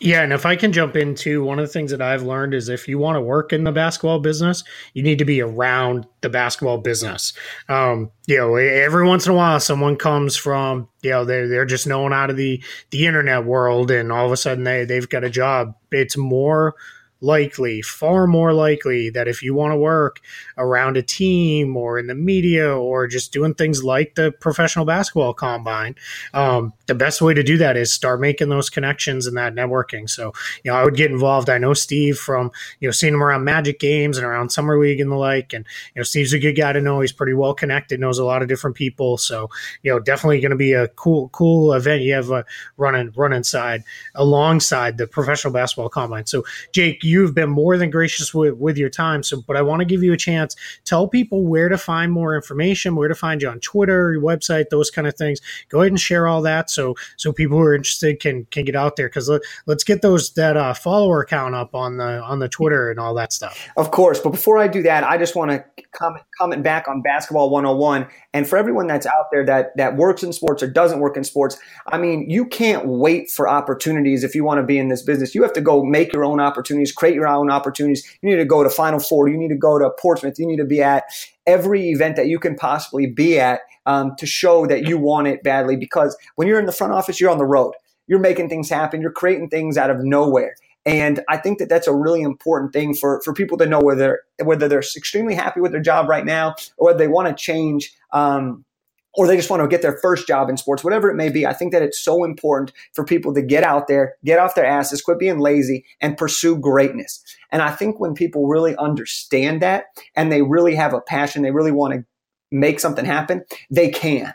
Yeah, 0.00 0.22
and 0.22 0.32
if 0.32 0.44
I 0.44 0.56
can 0.56 0.72
jump 0.72 0.96
into 0.96 1.44
one 1.44 1.60
of 1.60 1.66
the 1.66 1.72
things 1.72 1.92
that 1.92 2.02
I've 2.02 2.24
learned 2.24 2.54
is 2.54 2.68
if 2.68 2.88
you 2.88 2.98
want 2.98 3.16
to 3.16 3.20
work 3.20 3.52
in 3.52 3.62
the 3.62 3.70
basketball 3.70 4.18
business, 4.18 4.64
you 4.94 5.02
need 5.02 5.18
to 5.18 5.24
be 5.24 5.40
around 5.40 6.06
the 6.22 6.28
basketball 6.28 6.78
business. 6.78 7.32
Um, 7.68 8.10
you 8.26 8.36
know, 8.36 8.56
every 8.56 9.06
once 9.06 9.26
in 9.26 9.32
a 9.32 9.36
while, 9.36 9.60
someone 9.60 9.94
comes 9.94 10.36
from 10.36 10.88
you 11.02 11.10
know 11.10 11.24
they're 11.24 11.46
they're 11.46 11.64
just 11.64 11.86
known 11.86 12.12
out 12.12 12.30
of 12.30 12.36
the 12.36 12.60
the 12.90 13.06
internet 13.06 13.44
world, 13.44 13.92
and 13.92 14.10
all 14.10 14.26
of 14.26 14.32
a 14.32 14.36
sudden 14.36 14.64
they 14.64 14.84
they've 14.84 15.08
got 15.08 15.22
a 15.22 15.30
job. 15.30 15.76
It's 15.92 16.16
more 16.16 16.74
likely, 17.22 17.80
far 17.80 18.26
more 18.26 18.52
likely, 18.52 19.10
that 19.10 19.28
if 19.28 19.42
you 19.42 19.54
want 19.54 19.72
to 19.72 19.76
work 19.76 20.20
around 20.58 20.96
a 20.96 21.02
team 21.02 21.76
or 21.76 21.98
in 21.98 22.06
the 22.06 22.14
media 22.14 22.76
or 22.76 23.06
just 23.06 23.32
doing 23.32 23.54
things 23.54 23.82
like 23.82 24.14
the 24.16 24.32
professional 24.40 24.84
basketball 24.84 25.32
combine, 25.32 25.94
um, 26.34 26.72
the 26.86 26.94
best 26.94 27.22
way 27.22 27.32
to 27.32 27.42
do 27.42 27.56
that 27.58 27.76
is 27.76 27.92
start 27.92 28.20
making 28.20 28.48
those 28.48 28.68
connections 28.68 29.26
and 29.26 29.36
that 29.36 29.54
networking. 29.54 30.10
So, 30.10 30.32
you 30.64 30.70
know, 30.70 30.76
I 30.76 30.84
would 30.84 30.96
get 30.96 31.10
involved. 31.10 31.48
I 31.48 31.58
know 31.58 31.74
Steve 31.74 32.18
from, 32.18 32.50
you 32.80 32.88
know, 32.88 32.92
seeing 32.92 33.14
him 33.14 33.22
around 33.22 33.44
Magic 33.44 33.78
games 33.78 34.18
and 34.18 34.26
around 34.26 34.50
Summer 34.50 34.78
League 34.78 35.00
and 35.00 35.10
the 35.10 35.16
like. 35.16 35.52
And, 35.52 35.64
you 35.94 36.00
know, 36.00 36.04
Steve's 36.04 36.32
a 36.32 36.38
good 36.38 36.54
guy 36.56 36.72
to 36.72 36.80
know. 36.80 37.00
He's 37.00 37.12
pretty 37.12 37.34
well 37.34 37.54
connected, 37.54 38.00
knows 38.00 38.18
a 38.18 38.24
lot 38.24 38.42
of 38.42 38.48
different 38.48 38.76
people. 38.76 39.16
So, 39.16 39.48
you 39.82 39.92
know, 39.92 40.00
definitely 40.00 40.40
going 40.40 40.50
to 40.50 40.56
be 40.56 40.72
a 40.72 40.88
cool, 40.88 41.28
cool 41.30 41.72
event 41.72 42.02
you 42.02 42.14
have 42.14 42.30
a 42.30 42.44
running, 42.76 43.12
run 43.16 43.32
inside 43.32 43.84
alongside 44.14 44.98
the 44.98 45.06
professional 45.06 45.52
basketball 45.52 45.88
combine. 45.88 46.26
So, 46.26 46.44
Jake, 46.72 47.02
you've 47.12 47.34
been 47.34 47.50
more 47.50 47.76
than 47.76 47.90
gracious 47.90 48.34
with, 48.34 48.54
with 48.54 48.76
your 48.76 48.90
time. 48.90 49.22
So, 49.22 49.42
but 49.46 49.56
I 49.56 49.62
want 49.62 49.80
to 49.80 49.84
give 49.84 50.02
you 50.02 50.12
a 50.12 50.16
chance. 50.16 50.56
Tell 50.84 51.06
people 51.06 51.46
where 51.46 51.68
to 51.68 51.78
find 51.78 52.10
more 52.10 52.34
information, 52.34 52.96
where 52.96 53.08
to 53.08 53.14
find 53.14 53.42
you 53.42 53.48
on 53.48 53.60
Twitter, 53.60 54.12
your 54.12 54.22
website, 54.22 54.70
those 54.70 54.90
kind 54.90 55.06
of 55.06 55.14
things. 55.14 55.40
Go 55.68 55.80
ahead 55.80 55.92
and 55.92 56.00
share 56.00 56.26
all 56.26 56.42
that 56.42 56.70
so 56.70 56.94
so 57.16 57.32
people 57.32 57.58
who 57.58 57.64
are 57.64 57.74
interested 57.74 58.20
can 58.20 58.46
can 58.46 58.64
get 58.64 58.74
out 58.74 58.96
there 58.96 59.08
because 59.08 59.28
let, 59.28 59.42
us 59.68 59.84
get 59.84 60.02
those 60.02 60.32
that 60.34 60.56
uh, 60.56 60.74
follower 60.74 61.24
count 61.24 61.54
up 61.54 61.74
on 61.74 61.98
the 61.98 62.22
on 62.22 62.38
the 62.38 62.48
Twitter 62.48 62.90
and 62.90 62.98
all 62.98 63.14
that 63.14 63.32
stuff. 63.32 63.68
Of 63.76 63.90
course, 63.90 64.18
but 64.18 64.30
before 64.30 64.58
I 64.58 64.68
do 64.68 64.82
that, 64.82 65.04
I 65.04 65.18
just 65.18 65.36
want 65.36 65.50
to 65.50 65.64
comment 65.92 66.24
comment 66.38 66.62
back 66.62 66.88
on 66.88 67.02
basketball 67.02 67.50
101 67.50 68.06
and 68.32 68.48
for 68.48 68.56
everyone 68.56 68.86
that's 68.86 69.06
out 69.06 69.26
there 69.30 69.44
that 69.44 69.76
that 69.76 69.96
works 69.96 70.22
in 70.22 70.32
sports 70.32 70.62
or 70.62 70.66
doesn't 70.66 71.00
work 71.00 71.16
in 71.16 71.24
sports. 71.24 71.58
I 71.86 71.98
mean, 71.98 72.28
you 72.30 72.46
can't 72.46 72.86
wait 72.86 73.30
for 73.30 73.48
opportunities 73.48 74.24
if 74.24 74.34
you 74.34 74.44
want 74.44 74.58
to 74.58 74.62
be 74.62 74.78
in 74.78 74.88
this 74.88 75.02
business. 75.02 75.34
You 75.34 75.42
have 75.42 75.52
to 75.54 75.60
go 75.60 75.84
make 75.84 76.12
your 76.12 76.24
own 76.24 76.40
opportunities, 76.40 76.92
create 77.02 77.16
your 77.16 77.26
own 77.26 77.50
opportunities. 77.50 78.08
You 78.22 78.30
need 78.30 78.36
to 78.36 78.44
go 78.44 78.62
to 78.62 78.70
Final 78.70 79.00
Four. 79.00 79.28
You 79.28 79.36
need 79.36 79.48
to 79.48 79.56
go 79.56 79.76
to 79.76 79.90
Portsmouth. 79.98 80.38
You 80.38 80.46
need 80.46 80.58
to 80.58 80.64
be 80.64 80.80
at 80.80 81.02
every 81.48 81.90
event 81.90 82.14
that 82.14 82.28
you 82.28 82.38
can 82.38 82.54
possibly 82.54 83.06
be 83.06 83.40
at 83.40 83.62
um, 83.86 84.12
to 84.18 84.26
show 84.26 84.66
that 84.66 84.86
you 84.86 84.98
want 84.98 85.26
it 85.26 85.42
badly. 85.42 85.74
Because 85.74 86.16
when 86.36 86.46
you're 86.46 86.60
in 86.60 86.66
the 86.66 86.70
front 86.70 86.92
office, 86.92 87.20
you're 87.20 87.30
on 87.30 87.38
the 87.38 87.44
road. 87.44 87.72
You're 88.06 88.20
making 88.20 88.48
things 88.48 88.70
happen. 88.70 89.00
You're 89.00 89.10
creating 89.10 89.48
things 89.48 89.76
out 89.76 89.90
of 89.90 89.96
nowhere. 90.04 90.54
And 90.86 91.24
I 91.28 91.38
think 91.38 91.58
that 91.58 91.68
that's 91.68 91.88
a 91.88 91.94
really 91.94 92.22
important 92.22 92.72
thing 92.72 92.94
for, 92.94 93.20
for 93.24 93.34
people 93.34 93.58
to 93.58 93.66
know 93.66 93.80
whether 93.80 94.20
whether 94.44 94.68
they're 94.68 94.78
extremely 94.78 95.34
happy 95.34 95.60
with 95.60 95.72
their 95.72 95.80
job 95.80 96.08
right 96.08 96.24
now 96.24 96.54
or 96.76 96.86
whether 96.86 96.98
they 96.98 97.08
want 97.08 97.26
to 97.28 97.34
change 97.34 97.92
um, 98.12 98.64
or 99.14 99.26
they 99.26 99.36
just 99.36 99.50
want 99.50 99.62
to 99.62 99.68
get 99.68 99.82
their 99.82 99.98
first 100.00 100.26
job 100.26 100.48
in 100.48 100.56
sports, 100.56 100.82
whatever 100.82 101.10
it 101.10 101.16
may 101.16 101.28
be. 101.28 101.46
I 101.46 101.52
think 101.52 101.72
that 101.72 101.82
it's 101.82 102.00
so 102.00 102.24
important 102.24 102.72
for 102.94 103.04
people 103.04 103.34
to 103.34 103.42
get 103.42 103.62
out 103.62 103.86
there, 103.86 104.14
get 104.24 104.38
off 104.38 104.54
their 104.54 104.64
asses, 104.64 105.02
quit 105.02 105.18
being 105.18 105.38
lazy, 105.38 105.84
and 106.00 106.16
pursue 106.16 106.56
greatness. 106.56 107.22
And 107.50 107.60
I 107.60 107.70
think 107.70 108.00
when 108.00 108.14
people 108.14 108.46
really 108.46 108.76
understand 108.76 109.60
that 109.62 109.86
and 110.16 110.32
they 110.32 110.42
really 110.42 110.74
have 110.74 110.94
a 110.94 111.00
passion, 111.00 111.42
they 111.42 111.50
really 111.50 111.72
want 111.72 111.94
to 111.94 112.04
make 112.50 112.80
something 112.80 113.04
happen, 113.04 113.44
they 113.70 113.90
can. 113.90 114.34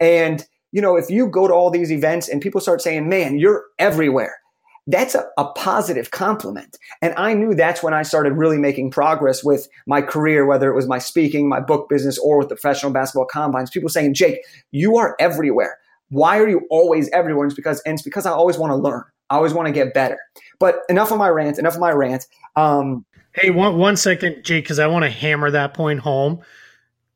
And, 0.00 0.46
you 0.72 0.82
know, 0.82 0.96
if 0.96 1.10
you 1.10 1.28
go 1.28 1.48
to 1.48 1.54
all 1.54 1.70
these 1.70 1.92
events 1.92 2.28
and 2.28 2.40
people 2.40 2.60
start 2.60 2.82
saying, 2.82 3.08
man, 3.08 3.38
you're 3.38 3.64
everywhere, 3.78 4.36
that's 4.88 5.14
a, 5.14 5.24
a, 5.36 5.44
positive 5.52 6.10
compliment. 6.10 6.78
And 7.02 7.14
I 7.16 7.34
knew 7.34 7.54
that's 7.54 7.82
when 7.82 7.92
I 7.92 8.02
started 8.02 8.32
really 8.32 8.56
making 8.56 8.90
progress 8.90 9.44
with 9.44 9.68
my 9.86 10.00
career, 10.00 10.46
whether 10.46 10.70
it 10.70 10.74
was 10.74 10.86
my 10.86 10.98
speaking, 10.98 11.48
my 11.48 11.60
book 11.60 11.88
business, 11.90 12.18
or 12.18 12.38
with 12.38 12.48
the 12.48 12.56
professional 12.56 12.90
basketball 12.90 13.26
combines. 13.26 13.70
People 13.70 13.90
saying, 13.90 14.14
Jake, 14.14 14.40
you 14.70 14.96
are 14.96 15.14
everywhere. 15.20 15.78
Why 16.08 16.38
are 16.38 16.48
you 16.48 16.66
always 16.70 17.10
everywhere? 17.10 17.44
And 17.44 17.52
it's 17.52 17.56
because, 17.56 17.82
and 17.84 17.94
it's 17.94 18.02
because 18.02 18.24
I 18.24 18.30
always 18.30 18.56
want 18.56 18.70
to 18.70 18.76
learn. 18.76 19.04
I 19.28 19.36
always 19.36 19.52
want 19.52 19.66
to 19.66 19.72
get 19.72 19.92
better. 19.92 20.18
But 20.58 20.80
enough 20.88 21.12
of 21.12 21.18
my 21.18 21.28
rant, 21.28 21.58
enough 21.58 21.74
of 21.74 21.80
my 21.80 21.92
rant. 21.92 22.26
Um, 22.56 23.04
hey, 23.34 23.50
one, 23.50 23.76
one 23.76 23.96
second, 23.96 24.42
Jake, 24.42 24.64
because 24.64 24.78
I 24.78 24.86
want 24.86 25.04
to 25.04 25.10
hammer 25.10 25.50
that 25.50 25.74
point 25.74 26.00
home 26.00 26.40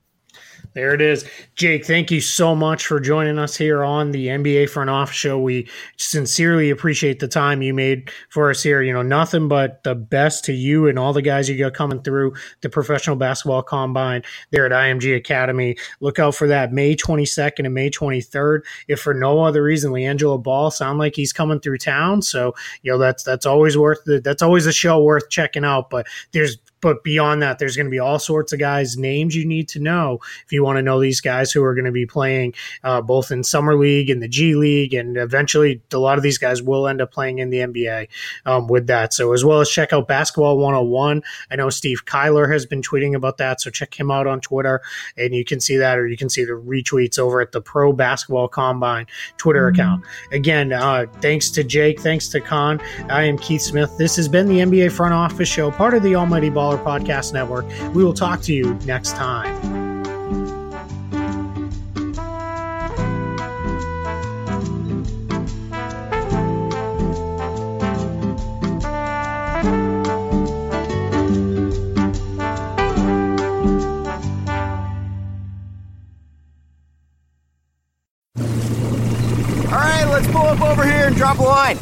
There 0.73 0.93
it 0.93 1.01
is. 1.01 1.25
Jake, 1.55 1.85
thank 1.85 2.11
you 2.11 2.21
so 2.21 2.55
much 2.55 2.85
for 2.85 2.99
joining 2.99 3.39
us 3.39 3.55
here 3.55 3.83
on 3.83 4.11
the 4.11 4.27
NBA 4.27 4.69
Front 4.69 4.89
Office 4.89 5.15
Show. 5.15 5.39
We 5.39 5.67
sincerely 5.97 6.69
appreciate 6.69 7.19
the 7.19 7.27
time 7.27 7.61
you 7.61 7.73
made 7.73 8.11
for 8.29 8.49
us 8.49 8.61
here. 8.61 8.81
You 8.81 8.93
know, 8.93 9.01
nothing 9.01 9.47
but 9.47 9.83
the 9.83 9.95
best 9.95 10.45
to 10.45 10.53
you 10.53 10.87
and 10.87 10.99
all 10.99 11.13
the 11.13 11.21
guys 11.21 11.49
you 11.49 11.57
got 11.57 11.73
coming 11.73 12.01
through 12.01 12.35
the 12.61 12.69
professional 12.69 13.15
basketball 13.15 13.63
combine 13.63 14.23
there 14.51 14.65
at 14.65 14.71
IMG 14.71 15.15
Academy. 15.15 15.77
Look 15.99 16.19
out 16.19 16.35
for 16.35 16.47
that 16.47 16.71
May 16.71 16.95
22nd 16.95 17.65
and 17.65 17.73
May 17.73 17.89
23rd. 17.89 18.61
If 18.87 18.99
for 18.99 19.13
no 19.13 19.43
other 19.43 19.63
reason, 19.63 19.91
LiAngelo 19.91 20.41
Ball 20.41 20.69
sound 20.71 20.99
like 20.99 21.15
he's 21.15 21.33
coming 21.33 21.59
through 21.59 21.79
town. 21.79 22.21
So, 22.21 22.53
you 22.83 22.91
know, 22.91 22.97
that's 22.97 23.23
that's 23.23 23.45
always 23.45 23.77
worth 23.77 24.03
the, 24.05 24.19
that's 24.19 24.41
always 24.41 24.65
a 24.65 24.73
show 24.73 25.01
worth 25.01 25.29
checking 25.29 25.65
out. 25.65 25.89
But 25.89 26.07
there's 26.33 26.57
but 26.81 27.03
beyond 27.03 27.41
that, 27.41 27.59
there's 27.59 27.75
going 27.75 27.87
to 27.87 27.91
be 27.91 27.99
all 27.99 28.19
sorts 28.19 28.53
of 28.53 28.59
guys' 28.59 28.97
names 28.97 29.35
you 29.35 29.45
need 29.45 29.67
to 29.69 29.79
know 29.79 30.19
if 30.45 30.51
you 30.51 30.63
want 30.63 30.77
to 30.77 30.81
know 30.81 30.99
these 30.99 31.21
guys 31.21 31.51
who 31.51 31.63
are 31.63 31.73
going 31.73 31.85
to 31.85 31.91
be 31.91 32.05
playing 32.05 32.53
uh, 32.83 33.01
both 33.01 33.31
in 33.31 33.43
summer 33.43 33.75
league 33.75 34.09
and 34.09 34.21
the 34.21 34.27
G 34.27 34.55
League, 34.55 34.93
and 34.93 35.17
eventually 35.17 35.81
a 35.91 35.97
lot 35.97 36.17
of 36.17 36.23
these 36.23 36.37
guys 36.37 36.61
will 36.61 36.87
end 36.87 37.01
up 37.01 37.11
playing 37.11 37.39
in 37.39 37.49
the 37.49 37.59
NBA 37.59 38.07
um, 38.45 38.67
with 38.67 38.87
that. 38.87 39.13
So 39.13 39.33
as 39.33 39.43
well 39.43 39.59
as 39.59 39.69
check 39.69 39.93
out 39.93 40.07
Basketball 40.07 40.57
101. 40.57 41.23
I 41.51 41.55
know 41.55 41.69
Steve 41.69 42.05
Kyler 42.05 42.51
has 42.51 42.65
been 42.65 42.81
tweeting 42.81 43.15
about 43.15 43.37
that, 43.37 43.61
so 43.61 43.69
check 43.69 43.97
him 43.99 44.11
out 44.11 44.27
on 44.27 44.41
Twitter, 44.41 44.81
and 45.17 45.33
you 45.33 45.43
can 45.43 45.59
see 45.59 45.77
that, 45.77 45.97
or 45.97 46.07
you 46.07 46.17
can 46.17 46.29
see 46.29 46.45
the 46.45 46.53
retweets 46.53 47.19
over 47.19 47.41
at 47.41 47.51
the 47.51 47.61
Pro 47.61 47.93
Basketball 47.93 48.47
Combine 48.47 49.07
Twitter 49.37 49.71
mm-hmm. 49.71 49.79
account. 49.79 50.03
Again, 50.31 50.73
uh, 50.73 51.05
thanks 51.21 51.49
to 51.51 51.63
Jake, 51.63 51.99
thanks 52.01 52.27
to 52.29 52.39
Kaan. 52.39 52.81
I 53.09 53.23
am 53.23 53.37
Keith 53.37 53.61
Smith. 53.61 53.97
This 53.97 54.15
has 54.15 54.27
been 54.27 54.47
the 54.47 54.59
NBA 54.59 54.91
Front 54.91 55.13
Office 55.13 55.49
Show, 55.49 55.71
part 55.71 55.93
of 55.93 56.03
the 56.03 56.15
Almighty 56.15 56.49
Ball 56.49 56.66
Baller 56.67 56.83
Podcast 56.83 57.33
Network. 57.33 57.65
We 57.93 58.03
will 58.03 58.13
talk 58.13 58.41
to 58.41 58.53
you 58.53 58.73
next 58.85 59.15
time. 59.15 59.55
All 79.67 79.83
right, 79.83 80.05
let's 80.05 80.27
pull 80.27 80.41
up 80.41 80.61
over 80.61 80.83
here 80.83 81.07
and 81.07 81.15
drop 81.15 81.39
a 81.39 81.43
line. 81.43 81.77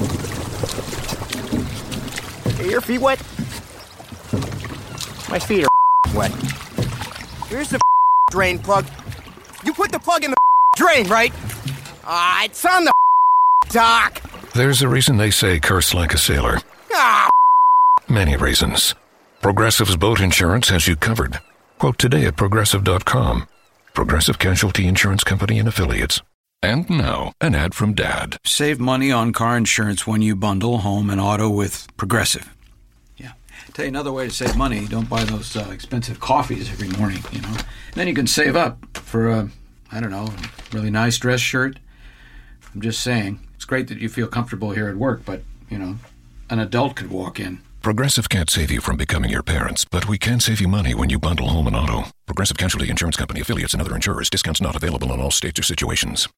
Are 2.60 2.70
your 2.70 2.82
feet 2.82 3.00
wet? 3.00 3.35
My 5.36 5.40
feet 5.40 5.66
are 5.66 6.16
wet. 6.16 6.32
Here's 7.50 7.70
the 7.70 7.78
drain 8.32 8.58
plug. 8.58 8.86
You 9.66 9.74
put 9.74 9.92
the 9.92 10.00
plug 10.00 10.24
in 10.24 10.32
the 10.32 10.38
drain, 10.78 11.10
right? 11.10 11.34
Ah, 12.06 12.46
it's 12.46 12.64
on 12.66 12.86
the 12.86 12.94
dock. 13.68 14.22
There's 14.54 14.82
a 14.82 14.88
reason 14.88 15.18
they 15.18 15.32
say 15.32 15.60
curse 15.60 15.94
like 15.94 16.14
a 16.14 16.18
sailor. 16.18 16.60
Ah, 16.94 17.28
Many 18.08 18.38
reasons. 18.38 18.96
Progressive's 19.42 19.98
boat 19.98 20.22
insurance 20.22 20.70
has 20.70 20.88
you 20.88 20.96
covered. 20.96 21.40
Quote 21.80 21.98
today 21.98 22.28
at 22.28 22.38
progressive.com. 22.38 23.50
Progressive 23.94 24.40
Casualty 24.40 24.88
Insurance 24.88 25.26
Company 25.26 25.60
and 25.60 25.68
Affiliates. 25.68 26.22
And 26.64 26.90
now, 26.90 27.34
an 27.42 27.56
ad 27.56 27.74
from 27.76 27.94
Dad. 27.94 28.38
Save 28.46 28.80
money 28.80 29.12
on 29.12 29.34
car 29.34 29.58
insurance 29.58 30.08
when 30.08 30.22
you 30.22 30.34
bundle 30.34 30.78
home 30.78 31.10
and 31.10 31.20
auto 31.20 31.50
with 31.50 31.88
Progressive. 31.98 32.55
Tell 33.76 33.84
you 33.84 33.90
another 33.90 34.14
way 34.14 34.26
to 34.26 34.34
save 34.34 34.56
money 34.56 34.88
don't 34.88 35.10
buy 35.10 35.26
those 35.26 35.54
uh, 35.58 35.70
expensive 35.70 36.22
coffees 36.22 36.70
every 36.72 36.88
morning, 36.98 37.22
you 37.34 37.42
know. 37.42 37.54
then 37.94 38.08
you 38.08 38.14
can 38.14 38.26
save 38.26 38.56
up 38.56 38.78
for 38.94 39.30
a, 39.30 39.50
I 39.92 40.00
don't 40.00 40.12
know, 40.12 40.30
really 40.72 40.90
nice 40.90 41.18
dress 41.18 41.42
shirt. 41.42 41.80
I'm 42.74 42.80
just 42.80 43.02
saying. 43.02 43.38
It's 43.56 43.66
great 43.66 43.90
that 43.90 43.98
you 43.98 44.08
feel 44.08 44.28
comfortable 44.28 44.72
here 44.72 44.88
at 44.88 44.96
work, 44.96 45.24
but, 45.26 45.42
you 45.70 45.78
know, 45.78 45.98
an 46.50 46.60
adult 46.60 46.96
could 46.96 47.10
walk 47.10 47.38
in. 47.38 47.60
Progressive 47.82 48.30
can't 48.30 48.50
save 48.50 48.72
you 48.72 48.80
from 48.80 48.96
becoming 48.96 49.30
your 49.30 49.44
parents, 49.44 49.84
but 49.84 50.08
we 50.08 50.18
can 50.18 50.40
save 50.40 50.62
you 50.62 50.70
money 50.70 50.96
when 50.96 51.10
you 51.10 51.20
bundle 51.20 51.50
home 51.50 51.68
and 51.68 51.76
auto. 51.76 52.06
Progressive 52.28 52.56
Casualty 52.56 52.90
Insurance 52.90 53.18
Company 53.18 53.42
affiliates 53.42 53.74
and 53.74 53.82
other 53.82 53.94
insurers. 53.94 54.30
Discounts 54.30 54.62
not 54.62 54.78
available 54.78 55.12
in 55.12 55.20
all 55.20 55.32
states 55.32 55.60
or 55.60 55.64
situations. 55.64 56.30